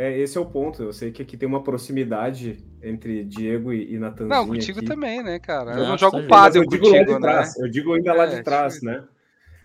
[0.00, 0.82] É, esse é o ponto.
[0.82, 4.28] Eu sei que aqui tem uma proximidade entre Diego e, e Natanzinho.
[4.28, 4.88] Não, contigo aqui.
[4.88, 5.72] também, né, cara?
[5.72, 7.42] Eu não, não jogo pádel contigo, né?
[7.58, 9.04] Eu digo ainda lá de é, trás, né?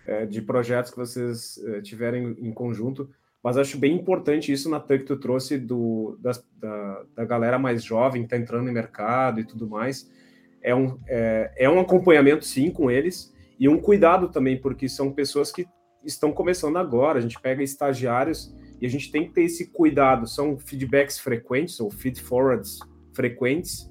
[0.06, 3.10] é, de projetos que vocês é, tiverem em conjunto,
[3.42, 7.82] mas acho bem importante isso, Natan, que tu trouxe do, da, da, da galera mais
[7.82, 10.10] jovem que está entrando no mercado e tudo mais.
[10.62, 15.12] É um, é, é um acompanhamento, sim, com eles, e um cuidado também, porque são
[15.12, 15.66] pessoas que
[16.04, 17.18] estão começando agora.
[17.18, 20.26] A gente pega estagiários e a gente tem que ter esse cuidado.
[20.26, 22.78] São feedbacks frequentes ou feed forwards
[23.12, 23.90] frequentes,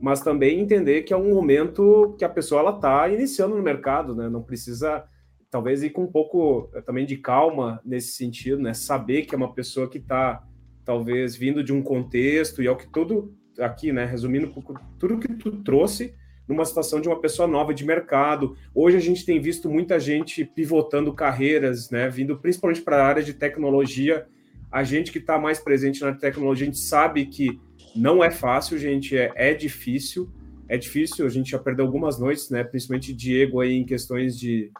[0.00, 4.28] mas também entender que é um momento que a pessoa está iniciando no mercado, né?
[4.28, 5.04] Não precisa,
[5.50, 8.74] talvez, ir com um pouco eh, também de calma nesse sentido, né?
[8.74, 10.42] Saber que é uma pessoa que está,
[10.84, 14.04] talvez, vindo de um contexto, e é o que tudo aqui, né?
[14.04, 14.52] Resumindo,
[14.98, 16.14] tudo que tu trouxe
[16.46, 18.56] numa situação de uma pessoa nova de mercado.
[18.74, 23.22] Hoje a gente tem visto muita gente pivotando carreiras, né, vindo principalmente para a área
[23.22, 24.26] de tecnologia.
[24.70, 27.60] A gente que está mais presente na tecnologia, a gente sabe que
[27.94, 30.28] não é fácil, gente, é, é difícil.
[30.68, 34.70] É difícil, a gente já perdeu algumas noites, né, principalmente Diego aí em questões de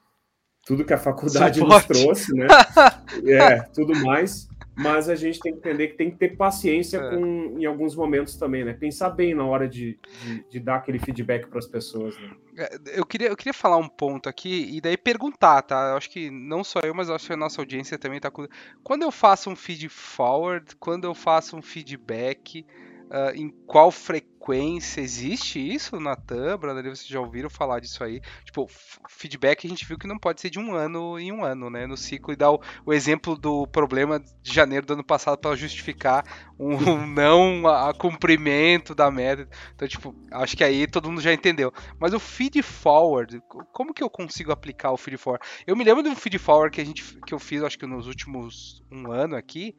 [0.66, 1.90] tudo que a faculdade Suporte.
[1.90, 2.46] nos trouxe, né?
[3.26, 7.10] é, tudo mais mas a gente tem que entender que tem que ter paciência é.
[7.10, 8.72] com, em alguns momentos também, né?
[8.72, 12.16] Pensar bem na hora de, de, de dar aquele feedback para as pessoas.
[12.18, 12.30] Né?
[12.58, 15.90] É, eu, queria, eu queria falar um ponto aqui e daí perguntar, tá?
[15.90, 18.46] Eu acho que não só eu, mas acho que a nossa audiência também tá com.
[18.82, 22.66] Quando eu faço um feed forward, quando eu faço um feedback,
[23.04, 26.82] uh, em qual frequência existe isso na Tumblr?
[26.82, 28.20] Vocês já ouviram falar disso aí?
[28.44, 28.68] Tipo,
[29.08, 31.86] feedback a gente viu que não pode ser de um ano em um ano, né?
[31.86, 35.56] No ciclo e dá o, o exemplo do problema de janeiro do ano passado para
[35.56, 36.24] justificar
[36.58, 39.48] um, não a, a, cumprimento da meta.
[39.74, 41.72] Então, tipo, acho que aí todo mundo já entendeu.
[41.98, 43.40] Mas o feed forward,
[43.72, 45.46] como que eu consigo aplicar o feed forward?
[45.66, 47.86] Eu me lembro de um feed forward que a gente que eu fiz, acho que
[47.86, 49.76] nos últimos um ano aqui,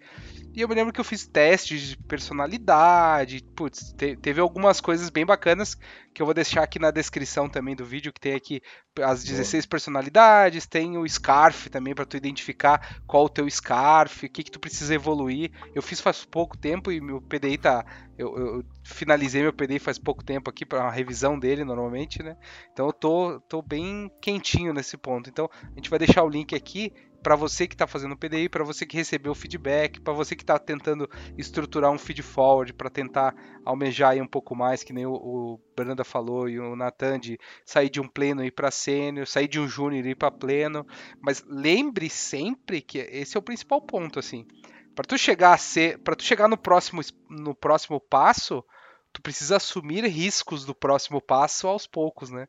[0.54, 5.10] e eu me lembro que eu fiz testes de personalidade, putz, te, teve algumas coisas
[5.10, 5.78] bem bacanas
[6.14, 8.62] que eu vou deixar aqui na descrição também do vídeo, que tem aqui
[9.02, 9.70] as 16 Boa.
[9.70, 14.52] personalidades, tem o Scarf também para tu identificar qual o teu Scarf, o que que
[14.52, 15.52] tu precisa evoluir.
[15.76, 17.86] Eu fiz faz pouco tempo e meu PDI tá
[18.18, 22.38] eu, eu finalizei meu PDI faz pouco tempo aqui para uma revisão dele normalmente, né?
[22.72, 25.30] Então eu tô, tô bem quentinho nesse ponto.
[25.30, 26.94] Então a gente vai deixar o link aqui
[27.26, 30.36] para você que está fazendo o PDI, para você que recebeu o feedback, para você
[30.36, 33.36] que está tentando estruturar um feed forward para tentar
[33.66, 37.40] almejar aí um pouco mais, que nem o, o Branda falou e o Nathan de
[37.66, 40.30] sair de um pleno e ir para sênior, sair de um júnior e ir para
[40.30, 40.86] pleno,
[41.20, 44.46] mas lembre sempre que esse é o principal ponto assim.
[44.94, 48.64] Para tu chegar a ser, para tu chegar no próximo no próximo passo,
[49.12, 52.48] tu precisa assumir riscos do próximo passo aos poucos, né?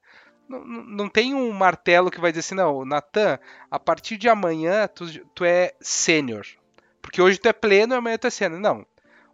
[0.49, 3.39] Não, não tem um martelo que vai dizer assim, não, Natan,
[3.71, 6.47] a partir de amanhã tu, tu é sênior.
[7.03, 8.61] Porque hoje tu é pleno e amanhã tu é sênior.
[8.61, 8.87] Não.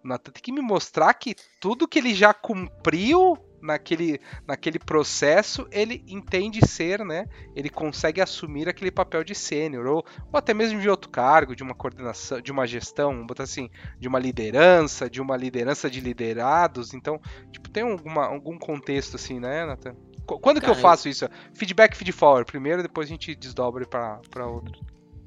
[0.02, 5.66] O Natan tem que me mostrar que tudo que ele já cumpriu naquele, naquele processo,
[5.70, 7.28] ele entende ser, né?
[7.54, 11.62] Ele consegue assumir aquele papel de sênior, ou, ou até mesmo de outro cargo, de
[11.62, 16.00] uma coordenação, de uma gestão, vamos botar assim, de uma liderança, de uma liderança de
[16.00, 16.92] liderados.
[16.92, 17.20] Então,
[17.52, 19.94] tipo, tem alguma, algum contexto assim, né, Nathan?
[20.26, 21.28] Quando Cara, que eu faço isso?
[21.52, 24.80] Feedback, feed forward primeiro, depois a gente desdobra para outro.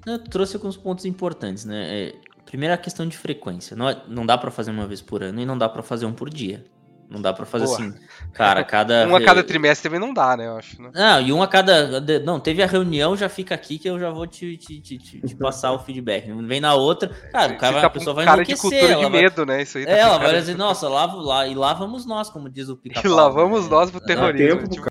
[0.06, 2.08] Eu trouxe alguns pontos importantes, né?
[2.08, 3.76] É, primeiro a questão de frequência.
[3.76, 6.06] Não, é, não dá para fazer uma vez por ano e não dá para fazer
[6.06, 6.64] um por dia.
[7.10, 7.78] Não dá para fazer Boa.
[7.78, 7.94] assim.
[8.34, 9.06] Cara, cada.
[9.08, 10.48] um a cada trimestre também não dá, né?
[10.48, 10.82] Eu acho.
[10.82, 10.90] Né?
[10.94, 12.02] Não, e um a cada.
[12.22, 15.36] Não, teve a reunião, já fica aqui que eu já vou te, te, te, te
[15.36, 16.32] passar o feedback.
[16.44, 17.10] Vem na outra.
[17.32, 18.70] Cara, o cara, tá a pessoa vai cara enlouquecer.
[18.70, 19.58] de cultura de medo, vai...
[19.58, 19.62] né?
[19.64, 22.50] Isso aí tá é, ela vai dizer, nossa, lá, lá, e lá vamos nós, como
[22.50, 24.62] diz o pica E lá vamos nós pro terrorismo.
[24.62, 24.88] Tempo, tipo...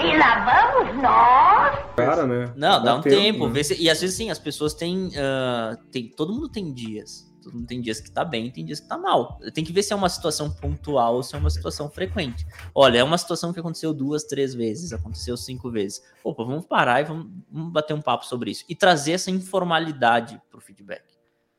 [0.00, 1.78] E lá vamos nós!
[1.96, 2.52] Cara, né?
[2.56, 3.16] Não, dá, dá um tempo.
[3.16, 3.60] tempo né?
[3.78, 6.08] E às vezes, sim, as pessoas têm, uh, tem.
[6.08, 7.27] Todo mundo tem dias
[7.66, 9.38] tem dias que tá bem, tem dias que tá mal.
[9.54, 12.46] Tem que ver se é uma situação pontual ou se é uma situação frequente.
[12.74, 16.02] Olha, é uma situação que aconteceu duas, três vezes, aconteceu cinco vezes.
[16.22, 18.64] Opa, vamos parar e vamos, vamos bater um papo sobre isso.
[18.68, 21.02] E trazer essa informalidade pro feedback.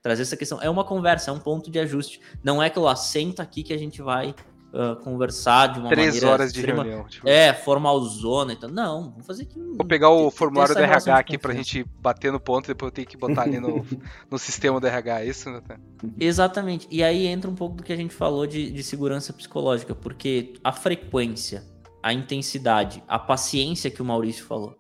[0.02, 0.62] Trazer essa questão.
[0.62, 2.22] É uma conversa, é um ponto de ajuste.
[2.42, 4.34] Não é que eu assento aqui que a gente vai
[4.74, 7.08] uh, conversar de uma Três maneira horas de extrema, reunião.
[7.08, 7.28] Tipo...
[7.28, 8.54] É, formalzona.
[8.54, 9.60] Então, não, vamos fazer aqui.
[9.60, 13.08] Vou pegar o formulário do RH aqui pra gente bater no ponto, depois eu tenho
[13.08, 13.86] que botar ali no,
[14.30, 15.80] no sistema do RH, é isso, Nathan?
[16.20, 16.88] Exatamente.
[16.90, 20.54] E aí entra um pouco do que a gente falou de, de segurança psicológica, porque
[20.64, 21.64] a frequência,
[22.02, 24.80] a intensidade, a paciência que o Maurício falou.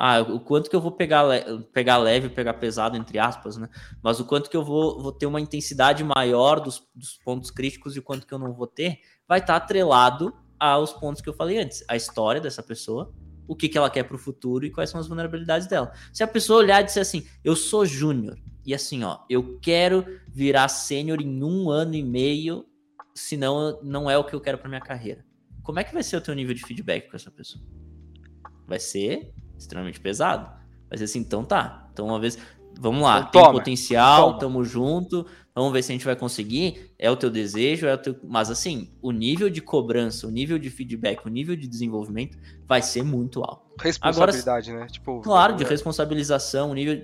[0.00, 3.68] Ah, o quanto que eu vou pegar, le pegar leve, pegar pesado, entre aspas, né?
[4.00, 7.96] Mas o quanto que eu vou, vou ter uma intensidade maior dos, dos pontos críticos
[7.96, 11.28] e o quanto que eu não vou ter, vai estar tá atrelado aos pontos que
[11.28, 13.12] eu falei antes, a história dessa pessoa,
[13.46, 15.92] o que, que ela quer para o futuro e quais são as vulnerabilidades dela.
[16.12, 20.04] Se a pessoa olhar e disser assim, eu sou júnior, e assim, ó, eu quero
[20.28, 22.66] virar sênior em um ano e meio,
[23.14, 25.24] senão não é o que eu quero para minha carreira.
[25.62, 27.64] Como é que vai ser o teu nível de feedback com essa pessoa?
[28.66, 30.50] Vai ser extremamente pesado.
[30.88, 31.88] Vai ser assim, então tá.
[31.92, 32.38] Então, uma vez,
[32.78, 34.38] vamos lá, então, tem toma, potencial, toma.
[34.38, 35.26] tamo junto,
[35.58, 36.92] Vamos ver se a gente vai conseguir.
[36.96, 38.16] É o teu desejo, é o teu.
[38.22, 42.80] Mas assim, o nível de cobrança, o nível de feedback, o nível de desenvolvimento vai
[42.80, 43.74] ser muito alto.
[43.80, 44.90] Responsabilidade, Agora, né?
[44.90, 45.66] Tipo, claro, de é.
[45.66, 46.96] responsabilização, nível.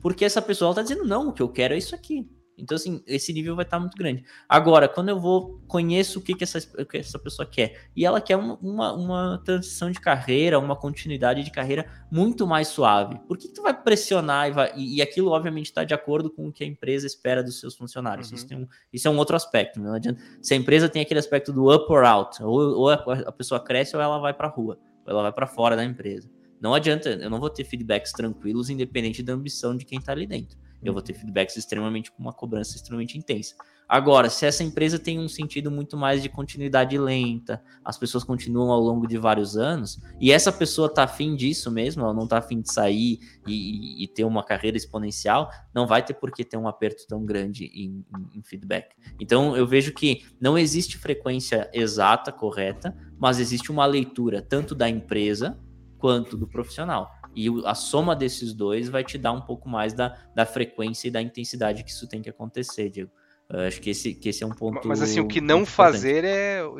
[0.00, 2.26] Porque essa pessoa está dizendo, não, o que eu quero é isso aqui.
[2.60, 4.24] Então, assim, esse nível vai estar tá muito grande.
[4.48, 8.20] Agora, quando eu vou, conheço o que, que, essa, que essa pessoa quer, e ela
[8.20, 13.38] quer uma, uma, uma, transição de carreira, uma continuidade de carreira muito mais suave, por
[13.38, 16.48] que, que tu vai pressionar e, vai, e, e aquilo, obviamente, está de acordo com
[16.48, 18.30] o que a empresa espera dos seus funcionários?
[18.30, 18.36] Uhum.
[18.36, 19.80] Isso, um, isso, é um outro aspecto.
[19.80, 22.94] Não adianta, se a empresa tem aquele aspecto do up or out, ou, ou a,
[23.26, 25.84] a pessoa cresce ou ela vai para a rua, ou ela vai para fora da
[25.84, 26.30] empresa.
[26.60, 30.26] Não adianta, eu não vou ter feedbacks tranquilos, independente da ambição de quem está ali
[30.26, 30.58] dentro.
[30.82, 33.54] Eu vou ter feedbacks extremamente com uma cobrança extremamente intensa.
[33.90, 38.70] Agora, se essa empresa tem um sentido muito mais de continuidade lenta, as pessoas continuam
[38.70, 42.38] ao longo de vários anos, e essa pessoa está afim disso mesmo, ela não está
[42.38, 46.56] afim de sair e, e, ter uma carreira exponencial, não vai ter por que ter
[46.56, 48.94] um aperto tão grande em, em, em feedback.
[49.18, 54.88] Então, eu vejo que não existe frequência exata, correta, mas existe uma leitura tanto da
[54.88, 55.58] empresa
[55.98, 57.10] quanto do profissional.
[57.34, 61.10] E a soma desses dois vai te dar um pouco mais da, da frequência e
[61.10, 63.10] da intensidade que isso tem que acontecer, Diego.
[63.52, 64.86] Eu acho que esse, que esse é um ponto.
[64.86, 66.78] Mas assim, o que não fazer é o,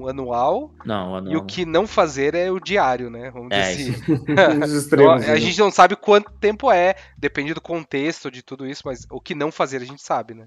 [0.00, 0.72] o, anual.
[0.82, 1.34] Não, o anual.
[1.34, 3.30] E o que não fazer é o diário, né?
[3.30, 4.14] Vamos é, dizer assim.
[4.76, 5.36] extremos, então, a né?
[5.36, 9.34] gente não sabe quanto tempo é, depende do contexto de tudo isso, mas o que
[9.34, 10.46] não fazer a gente sabe, né?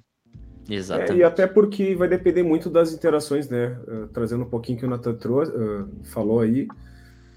[0.68, 1.14] Exatamente.
[1.14, 3.78] É, e até porque vai depender muito das interações, né?
[3.88, 6.68] Uh, trazendo um pouquinho que o Nathan trouxe, uh, falou aí.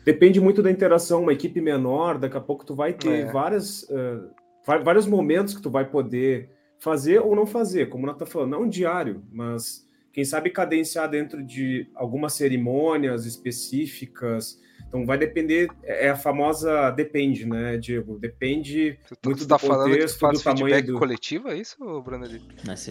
[0.05, 3.33] Depende muito da interação, uma equipe menor, daqui a pouco tu vai ter é.
[3.33, 4.31] várias, uh,
[4.67, 8.69] vários momentos que tu vai poder fazer ou não fazer, como o Nata falou, não
[8.69, 16.11] diário, mas quem sabe cadenciar dentro de algumas cerimônias específicas, então vai depender, é, é
[16.11, 18.19] a famosa depende, né, Diego?
[18.19, 21.49] Depende tu, tu, muito tu tá do falando contexto, que faz do tamanho do coletivo,
[21.49, 22.29] é isso, Brandon?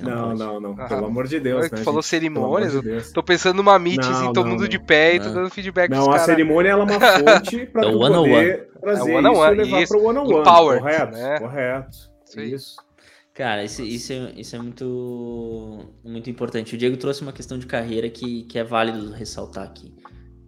[0.03, 1.77] Não, não, não, não, pelo amor de Deus, né?
[1.77, 5.29] Tu falou cerimônias, de tô pensando numa meet assim, todo mundo de pé e tu
[5.29, 6.25] dando feedback Não, a cara.
[6.25, 8.81] cerimônia é uma fonte para é tu one poder one.
[8.81, 10.79] trazer é one isso e levar para o one on one.
[10.79, 11.39] Correto, né?
[11.39, 11.97] correto.
[12.25, 12.41] Isso.
[12.41, 12.91] isso.
[13.33, 16.75] Cara, isso, isso, é, isso é muito, muito importante.
[16.75, 19.93] O Diego trouxe uma questão de carreira que, que é válido ressaltar aqui.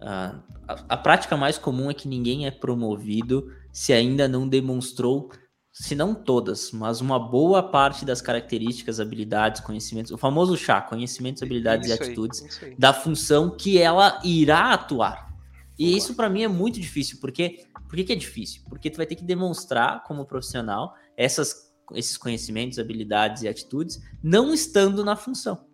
[0.03, 0.35] A,
[0.89, 5.31] a, prática mais comum é que ninguém é promovido se ainda não demonstrou,
[5.71, 11.41] se não todas, mas uma boa parte das características, habilidades, conhecimentos, o famoso chá, conhecimentos,
[11.41, 15.33] habilidades isso e atitudes aí, da função que ela irá atuar.
[15.77, 18.61] E isso para mim é muito difícil, porque por que, que é difícil?
[18.69, 24.53] Porque tu vai ter que demonstrar como profissional essas, esses conhecimentos, habilidades e atitudes, não
[24.53, 25.65] estando na função.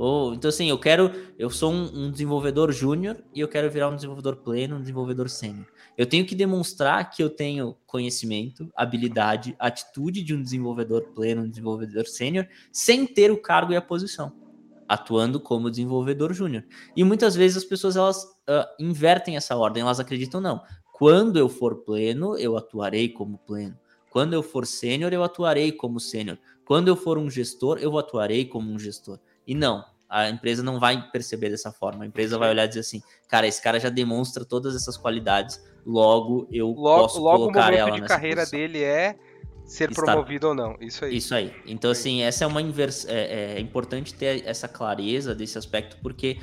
[0.00, 1.12] Ou, então, assim, eu quero.
[1.38, 5.28] Eu sou um, um desenvolvedor júnior e eu quero virar um desenvolvedor pleno, um desenvolvedor
[5.28, 5.66] sênior.
[5.94, 11.50] Eu tenho que demonstrar que eu tenho conhecimento, habilidade, atitude de um desenvolvedor pleno, um
[11.50, 14.32] desenvolvedor sênior, sem ter o cargo e a posição,
[14.88, 16.64] atuando como desenvolvedor júnior.
[16.96, 20.62] E muitas vezes as pessoas elas uh, invertem essa ordem, elas acreditam não.
[20.94, 23.78] Quando eu for pleno, eu atuarei como pleno.
[24.08, 26.38] Quando eu for sênior, eu atuarei como sênior.
[26.64, 29.18] Quando eu for um gestor, eu atuarei como um gestor.
[29.46, 32.04] E não, a empresa não vai perceber dessa forma.
[32.04, 35.62] A empresa vai olhar e dizer assim, cara, esse cara já demonstra todas essas qualidades,
[35.86, 38.58] logo eu logo, posso logo colocar ela de carreira posição.
[38.58, 39.16] dele é
[39.64, 40.04] ser Estar...
[40.04, 40.76] promovido ou não.
[40.80, 41.16] Isso aí.
[41.16, 41.54] Isso aí.
[41.64, 43.10] Então, assim, essa é uma inversão.
[43.10, 46.38] É, é, importante ter essa clareza desse aspecto, porque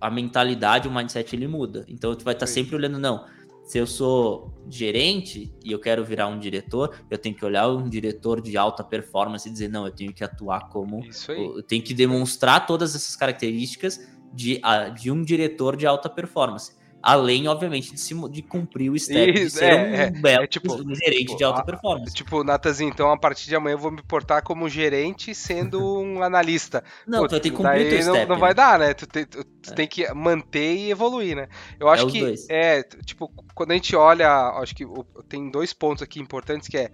[0.00, 1.84] a mentalidade, o mindset, ele muda.
[1.88, 3.24] Então, tu vai estar sempre olhando, não
[3.70, 7.88] se eu sou gerente e eu quero virar um diretor, eu tenho que olhar um
[7.88, 11.04] diretor de alta performance e dizer, não, eu tenho que atuar como.
[11.04, 11.40] Isso aí.
[11.40, 14.00] Eu tenho que demonstrar todas essas características
[14.34, 14.60] de,
[15.00, 16.72] de um diretor de alta performance.
[17.02, 20.44] Além, obviamente, de, se, de cumprir o step Isso, de ser é, um é, belo
[20.44, 22.14] é, tipo, gerente tipo, de alta performance.
[22.14, 26.22] Tipo, Natazinho, então a partir de amanhã eu vou me portar como gerente sendo um
[26.22, 26.84] analista.
[27.06, 28.28] Não, Pô, tu vai ter que cumprir o não, step.
[28.28, 28.40] Não né?
[28.40, 28.92] vai dar, né?
[28.92, 29.74] Tu, te, tu, tu é.
[29.74, 31.48] tem que manter e evoluir, né?
[31.78, 32.46] Eu acho é que, dois.
[32.50, 34.84] é, tipo, quando a gente olha, acho que
[35.28, 36.90] tem dois pontos aqui importantes que é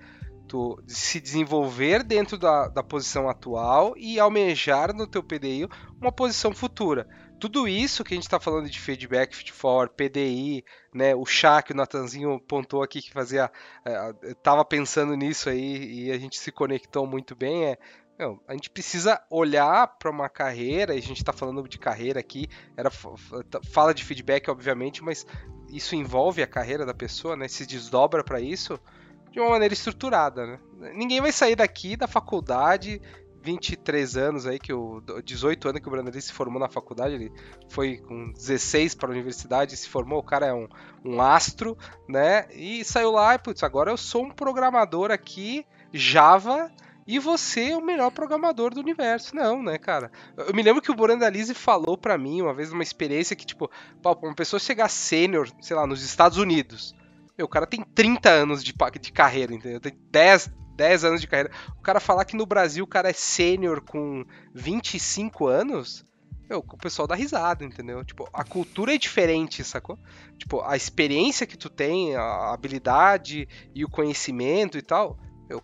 [0.46, 5.68] tu se desenvolver dentro da, da posição atual e almejar no teu PDI
[6.00, 7.08] uma posição futura
[7.38, 9.52] tudo isso que a gente está falando de feedback, feed
[9.96, 13.50] PDI, né, o chá que o Natanzinho pontou aqui que fazia,
[14.22, 17.78] estava é, pensando nisso aí e a gente se conectou muito bem, é,
[18.48, 22.48] a gente precisa olhar para uma carreira, e a gente está falando de carreira aqui,
[22.76, 25.26] era fala de feedback obviamente, mas
[25.68, 28.80] isso envolve a carreira da pessoa, né, se desdobra para isso
[29.30, 30.58] de uma maneira estruturada, né?
[30.94, 33.02] Ninguém vai sair daqui da faculdade
[33.46, 37.32] 23 anos aí, que o 18 anos que o Brandon se formou na faculdade, ele
[37.68, 40.66] foi com 16 para a universidade se formou, o cara é um,
[41.04, 41.78] um astro,
[42.08, 42.48] né?
[42.52, 46.72] E saiu lá e, putz, agora eu sou um programador aqui, Java,
[47.06, 49.36] e você é o melhor programador do universo.
[49.36, 50.10] Não, né, cara?
[50.36, 53.70] Eu me lembro que o Borandalize falou para mim uma vez uma experiência que, tipo,
[54.04, 56.96] uma pessoa chegar sênior, sei lá, nos Estados Unidos.
[57.38, 59.78] Meu, o cara tem 30 anos de, de carreira, entendeu?
[59.78, 61.50] Tem 10, 10 anos de carreira.
[61.78, 64.24] O cara falar que no Brasil o cara é sênior com
[64.54, 66.04] 25 anos,
[66.48, 68.04] meu, o pessoal dá risada, entendeu?
[68.04, 69.98] Tipo, a cultura é diferente, sacou?
[70.38, 75.18] Tipo, a experiência que tu tem, a habilidade e o conhecimento e tal,
[75.48, 75.60] meu,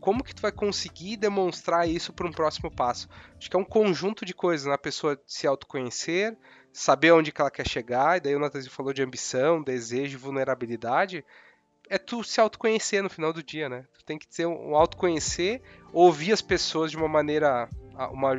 [0.00, 3.08] como que tu vai conseguir demonstrar isso para um próximo passo?
[3.36, 4.74] Acho que é um conjunto de coisas, né?
[4.74, 6.38] A pessoa se autoconhecer,
[6.72, 11.24] saber onde que ela quer chegar, e daí o Natanzinho falou de ambição, desejo, vulnerabilidade.
[11.90, 13.84] É tu se autoconhecer no final do dia, né?
[13.92, 15.60] Tu tem que ter um autoconhecer,
[15.92, 17.68] ouvir as pessoas de uma maneira,
[18.12, 18.32] uma,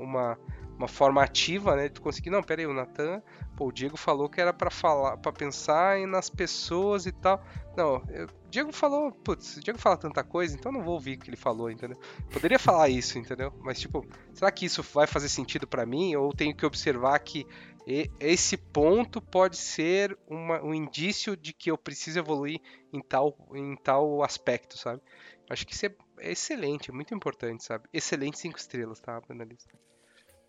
[0.00, 0.38] uma
[0.76, 1.88] uma forma ativa, né?
[1.88, 3.22] Tu conseguir, não, pera aí, o Natan,
[3.56, 7.42] pô, o Diego falou que era para falar, para pensar nas pessoas e tal.
[7.76, 11.16] Não, eu, o Diego falou, putz, o Diego fala tanta coisa, então não vou ouvir
[11.16, 11.98] o que ele falou, entendeu?
[12.30, 13.52] Poderia falar isso, entendeu?
[13.60, 17.46] Mas tipo, será que isso vai fazer sentido para mim ou tenho que observar que
[17.86, 22.60] esse ponto pode ser uma, um indício de que eu preciso evoluir
[22.92, 25.00] em tal, em tal aspecto, sabe?
[25.48, 27.84] Acho que isso é, é excelente, é muito importante, sabe?
[27.92, 29.72] Excelente cinco estrelas, tá, analista?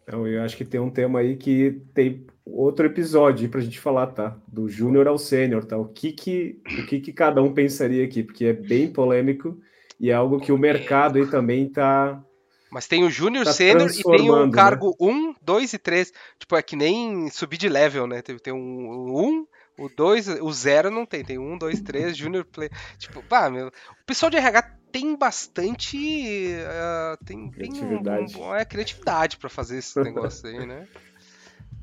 [0.01, 3.79] Então, eu acho que tem um tema aí que tem outro episódio para a gente
[3.79, 4.39] falar, tá?
[4.47, 5.77] Do júnior ao sênior, tá?
[5.77, 9.59] O que que, o que que cada um pensaria aqui, porque é bem polêmico
[9.99, 12.23] e é algo que o mercado aí também tá
[12.69, 14.51] mas tem o Júnior tá Sênior e tem o né?
[14.51, 14.95] cargo né?
[14.99, 16.13] 1, 2 e 3.
[16.39, 18.21] Tipo, é que nem subir de level, né?
[18.21, 19.47] Tem, tem um 1,
[19.77, 21.23] o 2, o 0 não tem.
[21.23, 22.69] Tem 1, 2, 3, Júnior Play.
[22.97, 23.67] Tipo, pá, meu.
[23.67, 25.97] O pessoal de RH tem bastante.
[25.97, 28.33] Uh, tem, criatividade.
[28.33, 30.87] Tem um, um, é, criatividade para fazer esse negócio aí, né?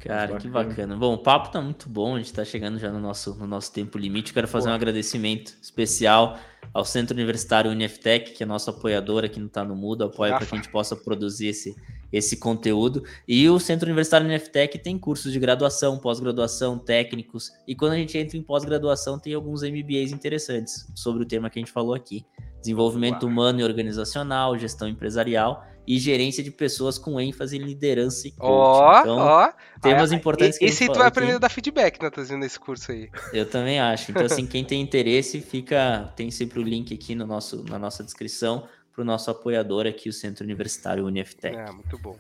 [0.05, 0.41] Cara, bacana.
[0.41, 0.97] que bacana.
[0.97, 3.73] Bom, o papo tá muito bom, a gente tá chegando já no nosso, no nosso
[3.73, 4.35] tempo limite.
[4.35, 6.39] quero fazer um agradecimento especial
[6.73, 10.47] ao Centro Universitário Uniftec, que é nosso apoiador aqui no Tá no Mudo, apoia para
[10.47, 11.75] que a gente possa produzir esse,
[12.13, 13.03] esse conteúdo.
[13.27, 17.51] E o Centro Universitário Uniftec tem cursos de graduação, pós-graduação, técnicos.
[17.67, 21.59] E quando a gente entra em pós-graduação, tem alguns MBAs interessantes sobre o tema que
[21.59, 22.27] a gente falou aqui
[22.61, 28.33] desenvolvimento humano e organizacional, gestão empresarial e gerência de pessoas com ênfase em liderança e
[28.33, 28.53] coaching.
[28.53, 29.53] Ó, então, ó.
[29.81, 33.11] Temas ah, importantes que Esse tu vai aprender a dar feedback, Natanzinho, nesse curso aí.
[33.33, 34.11] Eu também acho.
[34.11, 36.13] Então, assim, quem tem interesse, fica.
[36.17, 40.09] Tem sempre o link aqui no nosso, na nossa descrição para o nosso apoiador aqui,
[40.09, 41.57] o Centro Universitário Uniftec.
[41.57, 42.17] É, muito bom.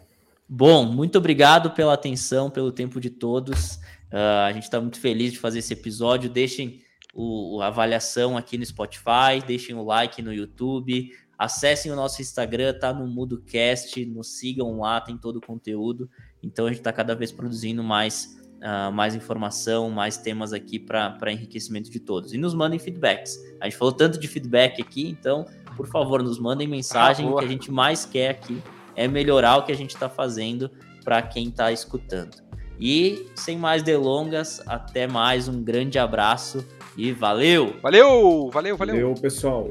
[0.48, 3.76] Bom, muito obrigado pela atenção, pelo tempo de todos.
[4.12, 6.28] Uh, a gente está muito feliz de fazer esse episódio.
[6.28, 6.82] Deixem
[7.14, 12.74] o, a avaliação aqui no Spotify, deixem o like no YouTube, acessem o nosso Instagram,
[12.78, 16.08] tá no MudoCast, nos sigam lá, tem todo o conteúdo.
[16.42, 21.32] Então a gente está cada vez produzindo mais, uh, mais informação, mais temas aqui para
[21.32, 22.32] enriquecimento de todos.
[22.32, 23.38] E nos mandem feedbacks.
[23.60, 25.44] A gente falou tanto de feedback aqui, então,
[25.76, 27.26] por favor, nos mandem mensagem.
[27.26, 28.62] Ah, o que a gente mais quer aqui
[28.96, 30.70] é melhorar o que a gente está fazendo
[31.04, 32.42] para quem está escutando.
[32.78, 36.66] E sem mais delongas, até mais, um grande abraço
[36.96, 37.76] e valeu!
[37.80, 38.94] Valeu, valeu, valeu!
[38.94, 39.70] Valeu, pessoal!